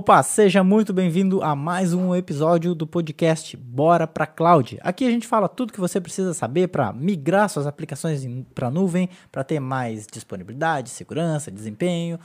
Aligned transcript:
Opa, 0.00 0.22
seja 0.22 0.64
muito 0.64 0.94
bem-vindo 0.94 1.42
a 1.42 1.54
mais 1.54 1.92
um 1.92 2.16
episódio 2.16 2.74
do 2.74 2.86
podcast 2.86 3.54
Bora 3.54 4.06
para 4.06 4.26
Cloud. 4.26 4.78
Aqui 4.80 5.04
a 5.04 5.10
gente 5.10 5.26
fala 5.26 5.46
tudo 5.46 5.74
que 5.74 5.78
você 5.78 6.00
precisa 6.00 6.32
saber 6.32 6.68
para 6.68 6.90
migrar 6.90 7.50
suas 7.50 7.66
aplicações 7.66 8.26
para 8.54 8.70
nuvem, 8.70 9.10
para 9.30 9.44
ter 9.44 9.60
mais 9.60 10.06
disponibilidade, 10.10 10.88
segurança, 10.88 11.50
desempenho. 11.50 12.18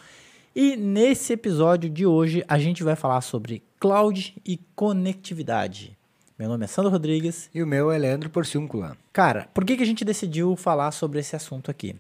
E 0.56 0.78
nesse 0.78 1.34
episódio 1.34 1.90
de 1.90 2.06
hoje 2.06 2.46
a 2.48 2.58
gente 2.58 2.82
vai 2.82 2.96
falar 2.96 3.20
sobre 3.20 3.62
cloud 3.78 4.34
e 4.46 4.58
conectividade. 4.74 5.98
Meu 6.40 6.48
nome 6.48 6.64
é 6.64 6.68
Sandro 6.68 6.92
Rodrigues. 6.92 7.50
E 7.54 7.62
o 7.62 7.68
meu 7.68 7.92
é 7.92 7.98
Leandro 7.98 8.30
Porciúncula. 8.30 8.96
Cara, 9.12 9.50
por 9.54 9.66
que, 9.66 9.76
que 9.76 9.84
a 9.84 9.86
gente 9.86 10.06
decidiu 10.06 10.56
falar 10.56 10.92
sobre 10.92 11.20
esse 11.20 11.36
assunto 11.36 11.70
aqui? 11.70 11.94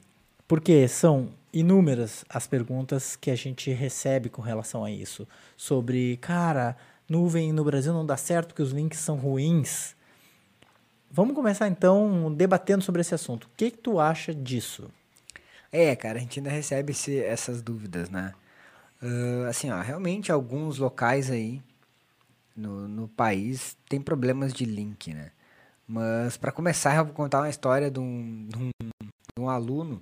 Porque 0.47 0.87
são 0.87 1.31
inúmeras 1.55 2.25
as 2.27 2.45
perguntas 2.45 3.15
que 3.15 3.31
a 3.31 3.35
gente 3.35 3.71
recebe 3.71 4.27
com 4.29 4.41
relação 4.41 4.83
a 4.83 4.91
isso. 4.91 5.25
Sobre, 5.55 6.17
cara, 6.17 6.75
nuvem 7.07 7.53
no 7.53 7.63
Brasil 7.63 7.93
não 7.93 8.05
dá 8.05 8.17
certo 8.17 8.49
porque 8.49 8.61
os 8.61 8.71
links 8.71 8.99
são 8.99 9.15
ruins. 9.15 9.95
Vamos 11.09 11.33
começar 11.33 11.69
então 11.69 12.33
debatendo 12.35 12.83
sobre 12.83 12.99
esse 12.99 13.15
assunto. 13.15 13.45
O 13.45 13.49
que, 13.55 13.71
que 13.71 13.77
tu 13.77 14.01
acha 14.01 14.35
disso? 14.35 14.91
É, 15.71 15.95
cara, 15.95 16.17
a 16.17 16.21
gente 16.21 16.39
ainda 16.39 16.49
recebe 16.49 16.91
esse, 16.91 17.17
essas 17.19 17.61
dúvidas, 17.61 18.09
né? 18.09 18.33
Uh, 19.01 19.47
assim, 19.47 19.71
ó, 19.71 19.81
realmente 19.81 20.33
alguns 20.33 20.77
locais 20.77 21.31
aí 21.31 21.61
no, 22.55 22.85
no 22.85 23.07
país 23.07 23.77
tem 23.87 24.01
problemas 24.01 24.53
de 24.53 24.65
link, 24.65 25.13
né? 25.13 25.31
Mas 25.87 26.35
para 26.35 26.51
começar, 26.51 26.97
eu 26.97 27.05
vou 27.05 27.13
contar 27.13 27.39
uma 27.39 27.49
história 27.49 27.89
de 27.89 27.99
um, 27.99 28.47
de 28.49 28.57
um, 28.57 28.69
de 28.91 29.39
um 29.41 29.49
aluno 29.49 30.01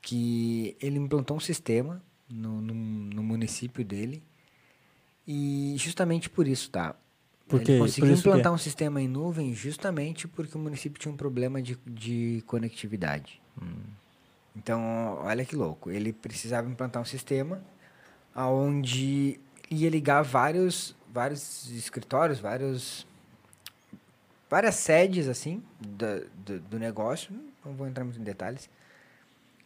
que 0.00 0.76
ele 0.80 0.98
implantou 0.98 1.36
um 1.36 1.40
sistema 1.40 2.02
no, 2.28 2.60
no, 2.60 2.74
no, 2.74 3.22
município 3.22 3.84
dele 3.84 4.22
e 5.26 5.74
justamente 5.76 6.30
por 6.30 6.46
isso, 6.48 6.70
tá? 6.70 6.94
Porque, 7.46 7.72
ele 7.72 7.80
conseguiu 7.80 8.12
implantar 8.12 8.52
um 8.52 8.58
sistema 8.58 9.02
em 9.02 9.08
nuvem 9.08 9.52
justamente 9.52 10.28
porque 10.28 10.56
o 10.56 10.60
município 10.60 11.00
tinha 11.00 11.12
um 11.12 11.16
problema 11.16 11.60
de, 11.60 11.76
de 11.84 12.42
conectividade. 12.46 13.40
Hum. 13.60 13.82
Então, 14.54 15.18
olha 15.22 15.44
que 15.44 15.56
louco. 15.56 15.90
Ele 15.90 16.12
precisava 16.12 16.68
implantar 16.68 17.02
um 17.02 17.04
sistema 17.04 17.60
onde 18.34 19.40
ia 19.68 19.90
ligar 19.90 20.22
vários, 20.22 20.96
vários 21.12 21.70
escritórios, 21.72 22.38
vários, 22.38 23.06
várias 24.48 24.76
sedes 24.76 25.28
assim 25.28 25.62
do, 25.80 26.26
do, 26.36 26.60
do 26.60 26.78
negócio. 26.78 27.32
Não 27.64 27.74
vou 27.74 27.86
entrar 27.88 28.04
muito 28.04 28.20
em 28.20 28.24
detalhes 28.24 28.70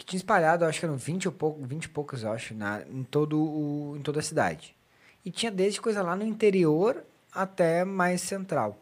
que 0.04 0.10
tinha 0.10 0.18
espalhado, 0.18 0.64
acho 0.64 0.78
que 0.78 0.84
eram 0.84 0.96
20 0.96 1.28
ou 1.28 1.32
pouco, 1.32 1.64
20 1.64 1.84
e 1.84 1.88
poucas, 1.88 2.22
eu 2.22 2.30
acho, 2.30 2.54
na, 2.54 2.82
em, 2.82 3.02
todo 3.02 3.40
o, 3.40 3.96
em 3.96 4.02
toda 4.02 4.20
a 4.20 4.22
cidade. 4.22 4.76
E 5.24 5.30
tinha 5.30 5.50
desde 5.50 5.80
coisa 5.80 6.02
lá 6.02 6.14
no 6.14 6.24
interior 6.24 7.02
até 7.32 7.84
mais 7.84 8.20
central. 8.20 8.80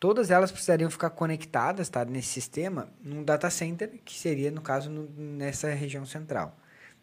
Todas 0.00 0.30
elas 0.30 0.50
precisariam 0.50 0.90
ficar 0.90 1.10
conectadas, 1.10 1.88
tá, 1.88 2.04
nesse 2.04 2.28
sistema, 2.28 2.88
num 3.00 3.22
data 3.22 3.48
center, 3.48 4.00
que 4.04 4.18
seria, 4.18 4.50
no 4.50 4.60
caso, 4.60 4.90
no, 4.90 5.08
nessa 5.16 5.70
região 5.70 6.04
central. 6.04 6.58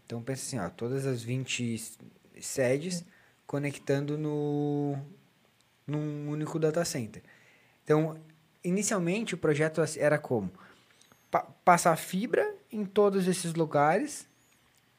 Então, 0.05 0.22
pensa 0.22 0.42
assim, 0.45 0.59
ó, 0.59 0.69
todas 0.69 1.05
as 1.05 1.23
20 1.23 1.81
sedes 2.42 3.05
conectando 3.47 4.17
no, 4.17 4.97
num 5.88 6.30
único 6.30 6.59
data 6.59 6.83
center. 6.83 7.23
Então, 7.83 8.19
inicialmente, 8.64 9.33
o 9.33 9.38
projeto 9.38 9.81
era 9.97 10.17
como? 10.17 10.52
Pa 11.32 11.48
passar 11.66 11.96
fibra 11.96 12.54
em 12.72 12.86
todos 12.86 13.28
esses 13.28 13.54
lugares 13.54 14.28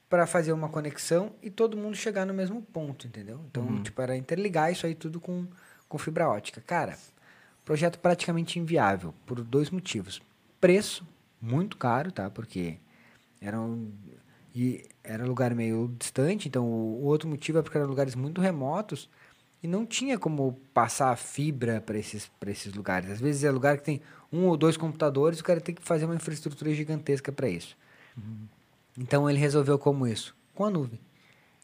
para 0.08 0.26
fazer 0.26 0.52
uma 0.52 0.68
conexão 0.68 1.32
e 1.42 1.50
todo 1.50 1.76
mundo 1.76 1.96
chegar 1.96 2.26
no 2.26 2.34
mesmo 2.34 2.60
ponto, 2.60 3.06
entendeu? 3.06 3.40
Então, 3.50 3.62
uhum. 3.62 3.82
tipo, 3.82 4.00
era 4.02 4.16
interligar 4.16 4.72
isso 4.72 4.86
aí 4.86 4.94
tudo 4.94 5.20
com, 5.20 5.46
com 5.88 5.98
fibra 5.98 6.28
ótica. 6.28 6.60
Cara, 6.60 6.98
projeto 7.64 7.98
praticamente 7.98 8.58
inviável 8.58 9.14
por 9.24 9.42
dois 9.42 9.70
motivos. 9.70 10.20
Preço, 10.60 11.06
muito 11.40 11.76
caro, 11.76 12.12
tá? 12.12 12.28
Porque 12.28 12.78
era 13.40 13.60
um, 13.60 13.90
e 14.54 14.84
era 15.02 15.24
lugar 15.24 15.54
meio 15.54 15.94
distante, 15.98 16.46
então 16.46 16.64
o 16.66 17.04
outro 17.04 17.28
motivo 17.28 17.58
é 17.58 17.62
porque 17.62 17.78
eram 17.78 17.88
lugares 17.88 18.14
muito 18.14 18.40
remotos 18.40 19.08
e 19.62 19.68
não 19.68 19.86
tinha 19.86 20.18
como 20.18 20.58
passar 20.74 21.16
fibra 21.16 21.80
para 21.80 21.96
esses, 21.96 22.30
esses 22.46 22.74
lugares. 22.74 23.10
Às 23.10 23.20
vezes 23.20 23.44
é 23.44 23.50
lugar 23.50 23.78
que 23.78 23.84
tem 23.84 24.00
um 24.32 24.46
ou 24.46 24.56
dois 24.56 24.76
computadores, 24.76 25.40
o 25.40 25.44
cara 25.44 25.60
tem 25.60 25.74
que 25.74 25.82
fazer 25.82 26.04
uma 26.04 26.16
infraestrutura 26.16 26.74
gigantesca 26.74 27.30
para 27.30 27.48
isso. 27.48 27.76
Uhum. 28.16 28.46
Então 28.98 29.30
ele 29.30 29.38
resolveu 29.38 29.78
como 29.78 30.06
isso? 30.06 30.34
Com 30.54 30.64
a 30.64 30.70
nuvem. 30.70 30.98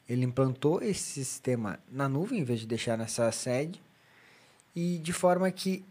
Ele 0.09 0.25
implantou 0.25 0.81
esse 0.81 1.25
sistema 1.25 1.78
na 1.91 2.09
nuvem, 2.09 2.38
em 2.41 2.44
vez 2.44 2.60
de 2.60 2.66
deixar 2.66 2.97
nessa 2.97 3.31
sede, 3.32 3.82
e 4.75 4.98
de 4.98 5.12
forma 5.12 5.50
que 5.50 5.84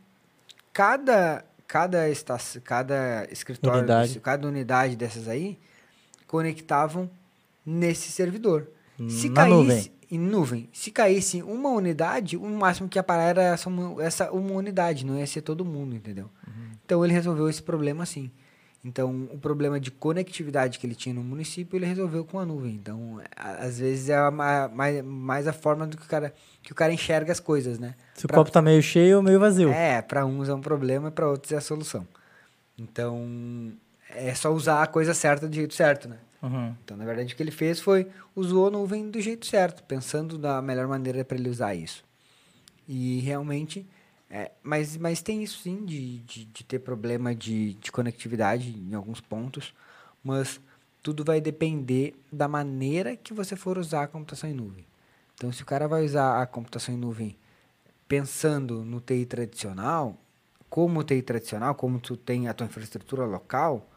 cada 0.72 1.44
cada 1.68 2.10
estação, 2.10 2.62
cada 2.64 3.28
escritório, 3.30 3.80
unidade. 3.80 4.20
cada 4.22 4.48
unidade 4.48 4.96
dessas 4.96 5.28
aí 5.28 5.60
conectavam 6.26 7.10
nesse 7.66 8.10
servidor. 8.10 8.68
Se 9.10 9.28
na 9.28 9.36
caísse, 9.36 9.54
nuvem 9.54 9.97
em 10.10 10.20
nuvem. 10.20 10.70
Se 10.72 10.92
caísse 10.92 11.42
uma 11.44 11.70
unidade, 11.70 12.38
o 12.38 12.48
máximo 12.48 12.88
que 12.88 12.98
ia 12.98 13.04
parar 13.04 13.24
era 13.24 13.44
essa 13.44 13.70
uma, 13.70 14.04
essa 14.04 14.32
uma 14.32 14.54
unidade, 14.54 15.06
não 15.06 15.18
ia 15.18 15.28
ser 15.28 15.42
todo 15.42 15.66
mundo, 15.66 15.96
entendeu? 15.96 16.30
Uhum. 16.48 16.72
Então 16.86 17.04
ele 17.04 17.14
resolveu 17.14 17.50
esse 17.50 17.62
problema 17.62 18.04
assim. 18.04 18.32
Então, 18.86 19.28
o 19.34 19.38
problema 19.38 19.82
de 19.82 19.92
conectividade 19.92 20.80
que 20.80 20.88
ele 20.88 20.96
tinha 20.96 21.14
no 21.14 21.22
município, 21.22 21.76
ele 21.78 21.86
resolveu 21.86 22.24
com 22.24 22.40
a 22.40 22.46
nuvem. 22.46 22.74
Então, 22.74 23.20
às 23.36 23.80
vezes 23.80 24.08
é 24.08 24.16
a, 24.16 24.32
mais, 24.32 25.04
mais 25.04 25.48
a 25.48 25.52
forma 25.52 25.86
do 25.86 25.98
que 25.98 26.04
o 26.04 26.08
cara 26.08 26.34
que 26.64 26.72
o 26.72 26.76
cara 26.76 26.94
enxerga 26.94 27.32
as 27.32 27.40
coisas, 27.40 27.80
né? 27.80 27.96
Se 28.14 28.28
pra, 28.28 28.36
o 28.36 28.40
copo 28.40 28.52
tá 28.52 28.62
meio 28.62 28.82
cheio 28.82 29.18
ou 29.18 29.24
meio 29.24 29.40
vazio. 29.40 29.70
É, 29.70 30.02
para 30.02 30.26
uns 30.26 30.48
é 30.48 30.54
um 30.54 30.62
problema, 30.62 31.12
para 31.12 31.28
outros 31.28 31.52
é 31.52 31.58
a 31.58 31.62
solução. 31.62 32.08
Então, 32.78 33.74
é 34.10 34.34
só 34.34 34.54
usar 34.54 34.84
a 34.84 34.88
coisa 34.88 35.14
certa 35.14 35.48
do 35.50 35.56
jeito 35.56 35.74
certo, 35.74 36.08
né? 36.08 36.18
Uhum. 36.42 36.76
Então, 36.84 36.96
na 36.96 37.06
verdade, 37.06 37.34
o 37.34 37.38
que 37.38 37.42
ele 37.42 37.52
fez 37.52 37.80
foi 37.80 38.08
usou 38.36 38.68
a 38.68 38.72
nuvem 38.72 39.10
do 39.10 39.20
jeito 39.20 39.46
certo, 39.46 39.84
pensando 39.84 40.38
da 40.38 40.62
melhor 40.62 40.88
maneira 40.88 41.26
para 41.26 41.38
ele 41.38 41.50
usar 41.50 41.74
isso. 41.74 42.04
E 42.88 43.20
realmente, 43.20 43.86
é, 44.30 44.52
mas, 44.64 44.96
mas 44.98 45.22
tem 45.22 45.44
isso 45.44 45.60
sim 45.60 45.84
de, 45.86 46.20
de, 46.20 46.46
de, 46.46 46.64
ter 46.64 46.80
problema 46.80 47.34
de, 47.34 47.74
de 47.76 47.92
conectividade 47.92 48.70
em 48.70 48.94
alguns 48.94 49.20
pontos, 49.20 49.74
mas 50.24 50.62
tudo 51.02 51.24
vai 51.24 51.42
depender 51.42 52.16
da 52.32 52.48
maneira 52.48 53.16
que 53.16 53.34
você 53.34 53.56
for 53.56 53.78
usar 53.78 54.04
a 54.04 54.08
computação 54.08 54.50
em 54.50 54.54
nuvem. 54.54 54.86
Então, 55.36 55.52
se 55.52 55.64
o 55.64 55.66
cara 55.66 55.88
vai 55.88 56.04
usar 56.04 56.42
a 56.42 56.46
computação 56.46 56.94
em 56.94 56.98
nuvem 56.98 57.38
pensando 58.08 58.84
no 58.84 59.02
TI 59.02 59.26
tradicional, 59.26 60.18
como 60.70 61.04
TI 61.04 61.22
tradicional, 61.22 61.76
como 61.76 62.00
tu 62.00 62.16
tem 62.16 62.48
a 62.48 62.54
tua 62.54 62.68
infraestrutura 62.68 63.26
local, 63.26 63.88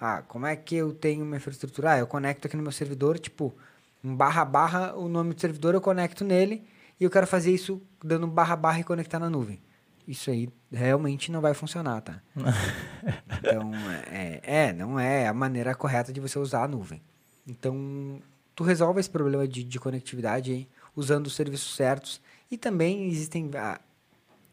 ah, 0.00 0.22
como 0.22 0.46
é 0.46 0.56
que 0.56 0.76
eu 0.76 0.94
tenho 0.94 1.22
uma 1.22 1.36
infraestrutura? 1.36 1.92
Ah, 1.92 1.98
eu 1.98 2.06
conecto 2.06 2.46
aqui 2.46 2.56
no 2.56 2.62
meu 2.62 2.72
servidor, 2.72 3.18
tipo, 3.18 3.54
um 4.02 4.16
barra 4.16 4.46
barra, 4.46 4.94
o 4.96 5.08
nome 5.08 5.34
do 5.34 5.40
servidor 5.40 5.74
eu 5.74 5.80
conecto 5.80 6.24
nele 6.24 6.66
e 6.98 7.04
eu 7.04 7.10
quero 7.10 7.26
fazer 7.26 7.52
isso 7.52 7.82
dando 8.02 8.26
barra 8.26 8.56
barra 8.56 8.80
e 8.80 8.84
conectar 8.84 9.18
na 9.18 9.28
nuvem. 9.28 9.60
Isso 10.08 10.30
aí 10.30 10.48
realmente 10.72 11.30
não 11.30 11.42
vai 11.42 11.52
funcionar, 11.52 12.00
tá? 12.00 12.22
então, 13.38 13.70
é, 14.10 14.40
é, 14.42 14.72
não 14.72 14.98
é 14.98 15.28
a 15.28 15.34
maneira 15.34 15.74
correta 15.74 16.10
de 16.12 16.18
você 16.18 16.38
usar 16.38 16.64
a 16.64 16.68
nuvem. 16.68 17.02
Então, 17.46 18.22
tu 18.54 18.64
resolve 18.64 19.00
esse 19.00 19.10
problema 19.10 19.46
de, 19.46 19.62
de 19.62 19.78
conectividade 19.78 20.50
aí, 20.50 20.68
usando 20.96 21.26
os 21.26 21.34
serviços 21.34 21.76
certos. 21.76 22.22
E 22.50 22.56
também 22.56 23.06
existem 23.06 23.50
ah, 23.54 23.78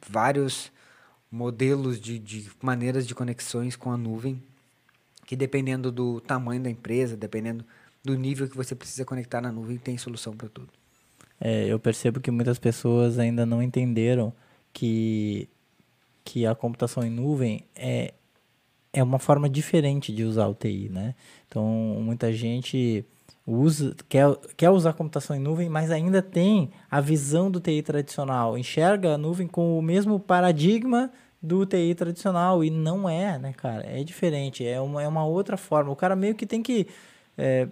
vários 0.08 0.72
modelos 1.32 2.00
de, 2.00 2.20
de 2.20 2.52
maneiras 2.62 3.08
de 3.08 3.16
conexões 3.16 3.78
com 3.78 3.92
a 3.92 3.98
nuvem 3.98 4.44
que 5.28 5.36
dependendo 5.36 5.92
do 5.92 6.22
tamanho 6.22 6.64
da 6.64 6.70
empresa, 6.70 7.18
dependendo 7.18 7.64
do 8.04 8.16
nível 8.18 8.48
que 8.48 8.56
você 8.56 8.74
precisa 8.74 9.04
conectar 9.04 9.42
na 9.42 9.52
nuvem, 9.52 9.78
tem 9.78 9.98
solução 9.98 10.36
para 10.36 10.48
tudo. 10.48 10.70
É, 11.40 11.66
eu 11.66 11.78
percebo 11.78 12.22
que 12.22 12.32
muitas 12.32 12.58
pessoas 12.58 13.20
ainda 13.20 13.46
não 13.46 13.62
entenderam 13.62 14.34
que, 14.72 15.50
que 16.24 16.46
a 16.48 16.56
computação 16.56 17.04
em 17.04 17.10
nuvem 17.10 17.66
é, 17.76 18.14
é 18.94 19.04
uma 19.04 19.20
forma 19.20 19.50
diferente 19.50 20.14
de 20.14 20.24
usar 20.24 20.48
o 20.48 20.56
TI, 20.56 20.90
né? 20.90 21.14
Então, 21.48 21.66
muita 22.02 22.32
gente 22.32 23.06
usa, 23.46 23.94
quer, 24.08 24.34
quer 24.56 24.70
usar 24.70 24.94
computação 24.94 25.36
em 25.36 25.40
nuvem, 25.40 25.68
mas 25.68 25.92
ainda 25.92 26.22
tem 26.22 26.72
a 26.90 27.02
visão 27.02 27.52
do 27.52 27.60
TI 27.60 27.82
tradicional, 27.82 28.58
enxerga 28.58 29.16
a 29.16 29.18
nuvem 29.18 29.46
com 29.46 29.78
o 29.78 29.82
mesmo 29.82 30.22
paradigma 30.22 31.12
do 31.42 31.66
TI 31.66 31.96
tradicional. 31.96 32.64
E 32.64 32.70
não 32.70 33.08
é, 33.08 33.38
né, 33.38 33.54
cara? 33.54 33.86
É 33.86 34.04
diferente. 34.04 34.66
É 34.66 34.80
uma, 34.80 35.02
é 35.04 35.08
uma 35.08 35.26
outra 35.26 35.58
forma. 35.58 35.92
O 35.92 35.96
cara 35.96 36.16
meio 36.16 36.36
que 36.36 36.46
tem 36.46 36.62
que. 36.62 36.88
É, 37.38 37.68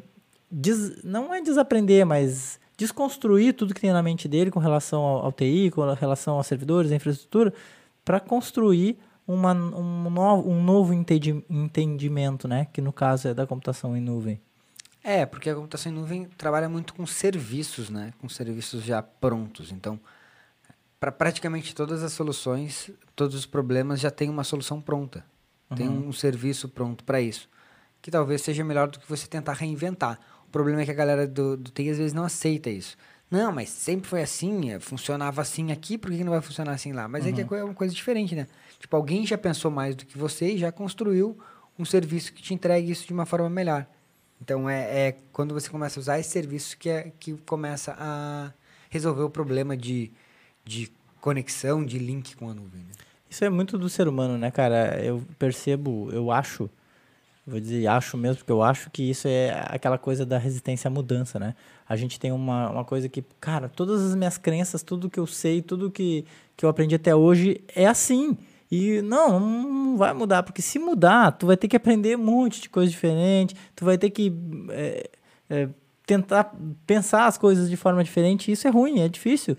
des, 0.49 1.03
não 1.03 1.33
é 1.33 1.41
desaprender, 1.41 2.05
mas 2.05 2.59
desconstruir 2.77 3.53
tudo 3.53 3.73
que 3.73 3.81
tem 3.81 3.91
na 3.91 4.03
mente 4.03 4.27
dele 4.27 4.51
com 4.51 4.59
relação 4.59 5.01
ao, 5.01 5.25
ao 5.25 5.31
TI, 5.31 5.71
com 5.71 5.81
relação 5.93 6.35
aos 6.35 6.47
servidores, 6.47 6.91
à 6.91 6.95
infraestrutura, 6.95 7.53
para 8.03 8.19
construir 8.19 8.97
uma, 9.27 9.53
um, 9.53 10.09
novo, 10.09 10.49
um 10.49 10.63
novo 10.63 10.93
entendimento, 10.93 12.47
né? 12.47 12.67
Que 12.71 12.81
no 12.81 12.93
caso 12.93 13.27
é 13.27 13.33
da 13.33 13.47
computação 13.47 13.97
em 13.97 14.01
nuvem. 14.01 14.39
É, 15.03 15.25
porque 15.25 15.49
a 15.49 15.55
computação 15.55 15.91
em 15.91 15.95
nuvem 15.95 16.25
trabalha 16.37 16.67
muito 16.69 16.93
com 16.93 17.05
serviços, 17.05 17.89
né? 17.89 18.13
Com 18.19 18.29
serviços 18.29 18.83
já 18.83 19.01
prontos. 19.01 19.71
Então, 19.71 19.99
para 21.05 21.11
praticamente 21.11 21.75
todas 21.75 22.01
as 22.01 22.13
soluções, 22.13 22.89
todos 23.15 23.35
os 23.35 23.45
problemas 23.45 23.99
já 23.99 24.09
tem 24.09 24.27
uma 24.27 24.43
solução 24.43 24.81
pronta. 24.81 25.23
Uhum. 25.69 25.77
Tem 25.77 25.87
um 25.87 26.11
serviço 26.11 26.67
pronto 26.67 27.03
para 27.03 27.21
isso. 27.21 27.47
Que 28.01 28.09
talvez 28.09 28.41
seja 28.41 28.63
melhor 28.63 28.87
do 28.87 28.99
que 28.99 29.07
você 29.07 29.27
tentar 29.27 29.53
reinventar. 29.53 30.19
O 30.47 30.49
problema 30.49 30.81
é 30.81 30.85
que 30.85 30.89
a 30.89 30.95
galera 30.95 31.27
do, 31.27 31.57
do 31.57 31.69
TI 31.69 31.91
às 31.91 31.97
vezes 31.99 32.13
não 32.13 32.23
aceita 32.23 32.71
isso. 32.71 32.97
Não, 33.29 33.51
mas 33.51 33.69
sempre 33.69 34.09
foi 34.09 34.23
assim, 34.23 34.71
é, 34.71 34.79
funcionava 34.79 35.43
assim 35.43 35.71
aqui, 35.71 35.95
por 35.95 36.09
que 36.09 36.23
não 36.23 36.31
vai 36.31 36.41
funcionar 36.41 36.71
assim 36.71 36.91
lá? 36.91 37.07
Mas 37.07 37.23
uhum. 37.23 37.29
é 37.29 37.33
que 37.33 37.53
é, 37.53 37.57
é 37.59 37.63
uma 37.63 37.75
coisa 37.75 37.93
diferente, 37.93 38.33
né? 38.33 38.47
Tipo, 38.79 38.95
alguém 38.95 39.27
já 39.27 39.37
pensou 39.37 39.69
mais 39.69 39.95
do 39.95 40.07
que 40.07 40.17
você 40.17 40.53
e 40.53 40.57
já 40.57 40.71
construiu 40.71 41.37
um 41.77 41.85
serviço 41.85 42.33
que 42.33 42.41
te 42.41 42.51
entregue 42.55 42.91
isso 42.91 43.05
de 43.05 43.13
uma 43.13 43.27
forma 43.27 43.49
melhor. 43.49 43.85
Então, 44.41 44.67
é, 44.67 45.09
é 45.09 45.17
quando 45.31 45.53
você 45.53 45.69
começa 45.69 45.99
a 45.99 46.01
usar 46.01 46.19
esse 46.19 46.31
serviço 46.31 46.75
que, 46.79 46.89
é, 46.89 47.11
que 47.19 47.33
começa 47.45 47.95
a 47.99 48.51
resolver 48.89 49.21
o 49.21 49.29
problema 49.29 49.77
de, 49.77 50.11
de 50.65 50.91
conexão, 51.21 51.85
de 51.85 51.97
link 51.97 52.35
com 52.35 52.49
a 52.49 52.53
nuvem. 52.53 52.81
Né? 52.81 52.91
Isso 53.29 53.43
é 53.45 53.49
muito 53.49 53.77
do 53.77 53.89
ser 53.89 54.07
humano, 54.07 54.37
né, 54.37 54.51
cara? 54.51 54.99
Eu 55.03 55.23
percebo, 55.37 56.09
eu 56.11 56.31
acho, 56.31 56.69
vou 57.45 57.59
dizer 57.59 57.87
acho 57.87 58.17
mesmo, 58.17 58.37
porque 58.37 58.51
eu 58.51 58.63
acho 58.63 58.89
que 58.89 59.09
isso 59.09 59.27
é 59.27 59.65
aquela 59.67 59.97
coisa 59.97 60.25
da 60.25 60.37
resistência 60.37 60.87
à 60.87 60.91
mudança, 60.91 61.39
né? 61.39 61.55
A 61.87 61.95
gente 61.95 62.19
tem 62.19 62.31
uma, 62.31 62.69
uma 62.69 62.85
coisa 62.85 63.07
que, 63.07 63.23
cara, 63.39 63.69
todas 63.69 64.01
as 64.01 64.15
minhas 64.15 64.37
crenças, 64.37 64.81
tudo 64.81 65.09
que 65.09 65.19
eu 65.19 65.27
sei, 65.27 65.61
tudo 65.61 65.91
que, 65.91 66.25
que 66.57 66.65
eu 66.65 66.69
aprendi 66.69 66.95
até 66.95 67.15
hoje 67.15 67.61
é 67.75 67.85
assim. 67.85 68.37
E 68.71 69.01
não, 69.01 69.39
não 69.39 69.97
vai 69.97 70.13
mudar, 70.13 70.41
porque 70.41 70.61
se 70.61 70.79
mudar, 70.79 71.31
tu 71.31 71.45
vai 71.45 71.55
ter 71.55 71.67
que 71.67 71.75
aprender 71.75 72.17
um 72.17 72.23
monte 72.23 72.61
de 72.61 72.69
coisa 72.69 72.91
diferente, 72.91 73.55
tu 73.75 73.85
vai 73.85 73.97
ter 73.97 74.09
que 74.09 74.33
é, 74.69 75.09
é, 75.49 75.69
tentar 76.05 76.55
pensar 76.85 77.27
as 77.27 77.37
coisas 77.37 77.69
de 77.69 77.77
forma 77.77 78.03
diferente, 78.03 78.49
e 78.49 78.53
isso 78.53 78.67
é 78.67 78.71
ruim, 78.71 79.01
é 79.01 79.07
difícil. 79.07 79.55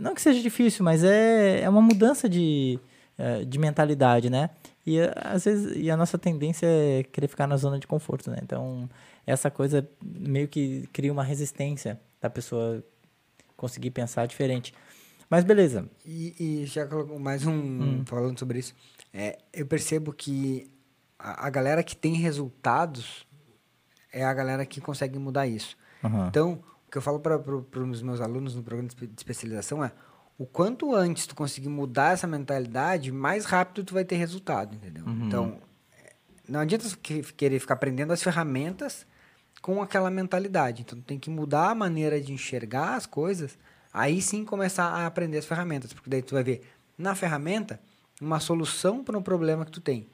Não 0.00 0.14
que 0.14 0.22
seja 0.22 0.40
difícil, 0.40 0.84
mas 0.84 1.04
é, 1.04 1.60
é 1.60 1.68
uma 1.68 1.82
mudança 1.82 2.28
de, 2.28 2.78
é, 3.18 3.44
de 3.44 3.58
mentalidade, 3.58 4.30
né? 4.30 4.50
E 4.86 4.98
às 5.16 5.44
vezes 5.44 5.76
e 5.76 5.90
a 5.90 5.96
nossa 5.96 6.18
tendência 6.18 6.66
é 6.66 7.02
querer 7.04 7.28
ficar 7.28 7.46
na 7.46 7.56
zona 7.56 7.78
de 7.78 7.86
conforto, 7.86 8.30
né? 8.30 8.38
Então, 8.42 8.88
essa 9.26 9.50
coisa 9.50 9.88
meio 10.02 10.48
que 10.48 10.88
cria 10.92 11.12
uma 11.12 11.22
resistência 11.22 12.00
da 12.20 12.28
pessoa 12.28 12.82
conseguir 13.56 13.90
pensar 13.90 14.26
diferente. 14.26 14.74
Mas 15.30 15.44
beleza. 15.44 15.88
E, 16.04 16.34
e 16.38 16.66
já 16.66 16.86
colocou 16.86 17.18
mais 17.18 17.46
um 17.46 17.52
hum. 17.52 18.04
falando 18.04 18.38
sobre 18.38 18.58
isso. 18.58 18.74
É, 19.14 19.38
eu 19.52 19.66
percebo 19.66 20.12
que 20.12 20.70
a, 21.18 21.46
a, 21.46 21.50
galera 21.50 21.82
que 21.82 21.94
tem 21.94 22.14
resultados 22.14 23.26
é 24.12 24.24
a 24.24 24.34
galera 24.34 24.66
que 24.66 24.80
consegue 24.80 25.18
mudar 25.18 25.46
isso. 25.46 25.76
Uhum. 26.02 26.26
Então, 26.26 26.62
que 26.92 26.98
eu 26.98 27.02
falo 27.02 27.18
para 27.18 27.36
os 27.82 28.02
meus 28.02 28.20
alunos 28.20 28.54
no 28.54 28.62
programa 28.62 28.88
de 28.88 29.10
especialização 29.16 29.82
é 29.82 29.90
o 30.38 30.46
quanto 30.46 30.94
antes 30.94 31.26
tu 31.26 31.34
conseguir 31.34 31.68
mudar 31.68 32.12
essa 32.12 32.26
mentalidade, 32.26 33.10
mais 33.10 33.44
rápido 33.44 33.84
tu 33.84 33.94
vai 33.94 34.04
ter 34.04 34.16
resultado, 34.16 34.76
entendeu? 34.76 35.04
Uhum. 35.04 35.26
Então, 35.26 35.58
não 36.48 36.60
adianta 36.60 36.86
querer 37.36 37.58
ficar 37.58 37.74
aprendendo 37.74 38.12
as 38.12 38.22
ferramentas 38.22 39.04
com 39.60 39.82
aquela 39.82 40.10
mentalidade. 40.10 40.82
Então, 40.82 40.98
tu 40.98 41.04
tem 41.04 41.18
que 41.18 41.30
mudar 41.30 41.70
a 41.70 41.74
maneira 41.74 42.20
de 42.20 42.32
enxergar 42.32 42.94
as 42.94 43.06
coisas 43.06 43.58
Aí 43.92 44.22
sim 44.22 44.44
começar 44.44 44.86
a 44.86 45.06
aprender 45.06 45.38
as 45.38 45.44
ferramentas, 45.44 45.92
porque 45.92 46.08
daí 46.08 46.22
tu 46.22 46.34
vai 46.34 46.42
ver 46.42 46.62
na 46.96 47.14
ferramenta 47.14 47.78
uma 48.20 48.40
solução 48.40 49.04
para 49.04 49.18
um 49.18 49.22
problema 49.22 49.64
que 49.66 49.70
tu 49.70 49.80
tem. 49.80 50.08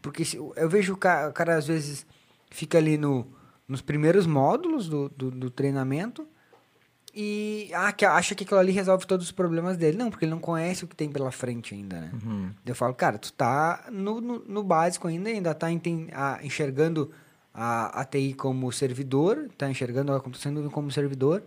Porque 0.00 0.24
se, 0.24 0.36
eu 0.36 0.68
vejo 0.68 0.94
o 0.94 0.96
cara, 0.96 1.28
o 1.28 1.32
cara, 1.32 1.56
às 1.56 1.66
vezes 1.66 2.04
fica 2.50 2.78
ali 2.78 2.98
no, 2.98 3.26
nos 3.72 3.80
primeiros 3.80 4.26
módulos 4.26 4.88
do, 4.88 5.08
do, 5.08 5.30
do 5.30 5.50
treinamento 5.50 6.26
e 7.14 7.70
ah, 7.74 7.92
que 7.92 8.04
acha 8.04 8.34
que 8.34 8.44
aquilo 8.44 8.60
ali 8.60 8.72
resolve 8.72 9.06
todos 9.06 9.26
os 9.26 9.32
problemas 9.32 9.76
dele. 9.76 9.98
Não, 9.98 10.10
porque 10.10 10.24
ele 10.24 10.30
não 10.30 10.38
conhece 10.38 10.84
o 10.84 10.88
que 10.88 10.94
tem 10.94 11.10
pela 11.10 11.30
frente 11.30 11.74
ainda, 11.74 12.00
né? 12.00 12.10
Uhum. 12.22 12.50
Eu 12.64 12.74
falo, 12.74 12.94
cara, 12.94 13.18
tu 13.18 13.32
tá 13.32 13.86
no, 13.90 14.20
no, 14.20 14.38
no 14.40 14.62
básico 14.62 15.08
ainda, 15.08 15.28
ainda 15.28 15.54
tá 15.54 15.68
enxergando 16.42 17.10
a, 17.52 18.00
a 18.00 18.04
TI 18.04 18.34
como 18.34 18.70
servidor, 18.72 19.50
tá 19.58 19.68
enxergando 19.68 20.12
a 20.12 20.20
computação 20.20 20.70
como 20.70 20.90
servidor, 20.90 21.42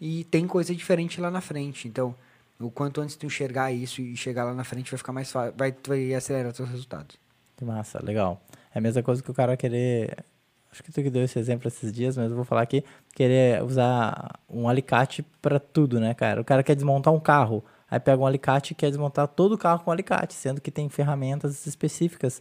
e 0.00 0.24
tem 0.24 0.46
coisa 0.46 0.74
diferente 0.74 1.20
lá 1.20 1.30
na 1.30 1.40
frente. 1.40 1.88
Então, 1.88 2.14
o 2.60 2.70
quanto 2.70 3.00
antes 3.00 3.16
tu 3.16 3.24
enxergar 3.24 3.72
isso 3.72 4.02
e 4.02 4.16
chegar 4.16 4.44
lá 4.44 4.54
na 4.54 4.64
frente 4.64 4.90
vai 4.90 4.98
ficar 4.98 5.12
mais 5.12 5.30
fácil, 5.30 5.54
vai, 5.56 5.74
vai 5.86 6.14
acelerar 6.14 6.50
os 6.50 6.56
seus 6.56 6.68
resultados. 6.68 7.16
Que 7.56 7.64
massa, 7.64 7.98
legal. 8.04 8.42
É 8.74 8.78
a 8.78 8.80
mesma 8.80 9.02
coisa 9.02 9.22
que 9.22 9.30
o 9.30 9.34
cara 9.34 9.56
querer. 9.56 10.24
Acho 10.70 10.82
que 10.82 10.92
tu 10.92 11.02
que 11.02 11.10
deu 11.10 11.24
esse 11.24 11.38
exemplo 11.38 11.66
esses 11.68 11.92
dias, 11.92 12.16
mas 12.16 12.30
eu 12.30 12.36
vou 12.36 12.44
falar 12.44 12.62
aqui. 12.62 12.84
Querer 13.14 13.62
usar 13.62 14.38
um 14.48 14.68
alicate 14.68 15.22
para 15.40 15.58
tudo, 15.58 15.98
né, 15.98 16.14
cara? 16.14 16.40
O 16.40 16.44
cara 16.44 16.62
quer 16.62 16.74
desmontar 16.74 17.12
um 17.12 17.20
carro, 17.20 17.64
aí 17.90 17.98
pega 17.98 18.20
um 18.22 18.26
alicate 18.26 18.72
e 18.72 18.74
quer 18.74 18.88
desmontar 18.88 19.26
todo 19.28 19.52
o 19.52 19.58
carro 19.58 19.82
com 19.82 19.90
alicate, 19.90 20.34
sendo 20.34 20.60
que 20.60 20.70
tem 20.70 20.88
ferramentas 20.88 21.66
específicas 21.66 22.40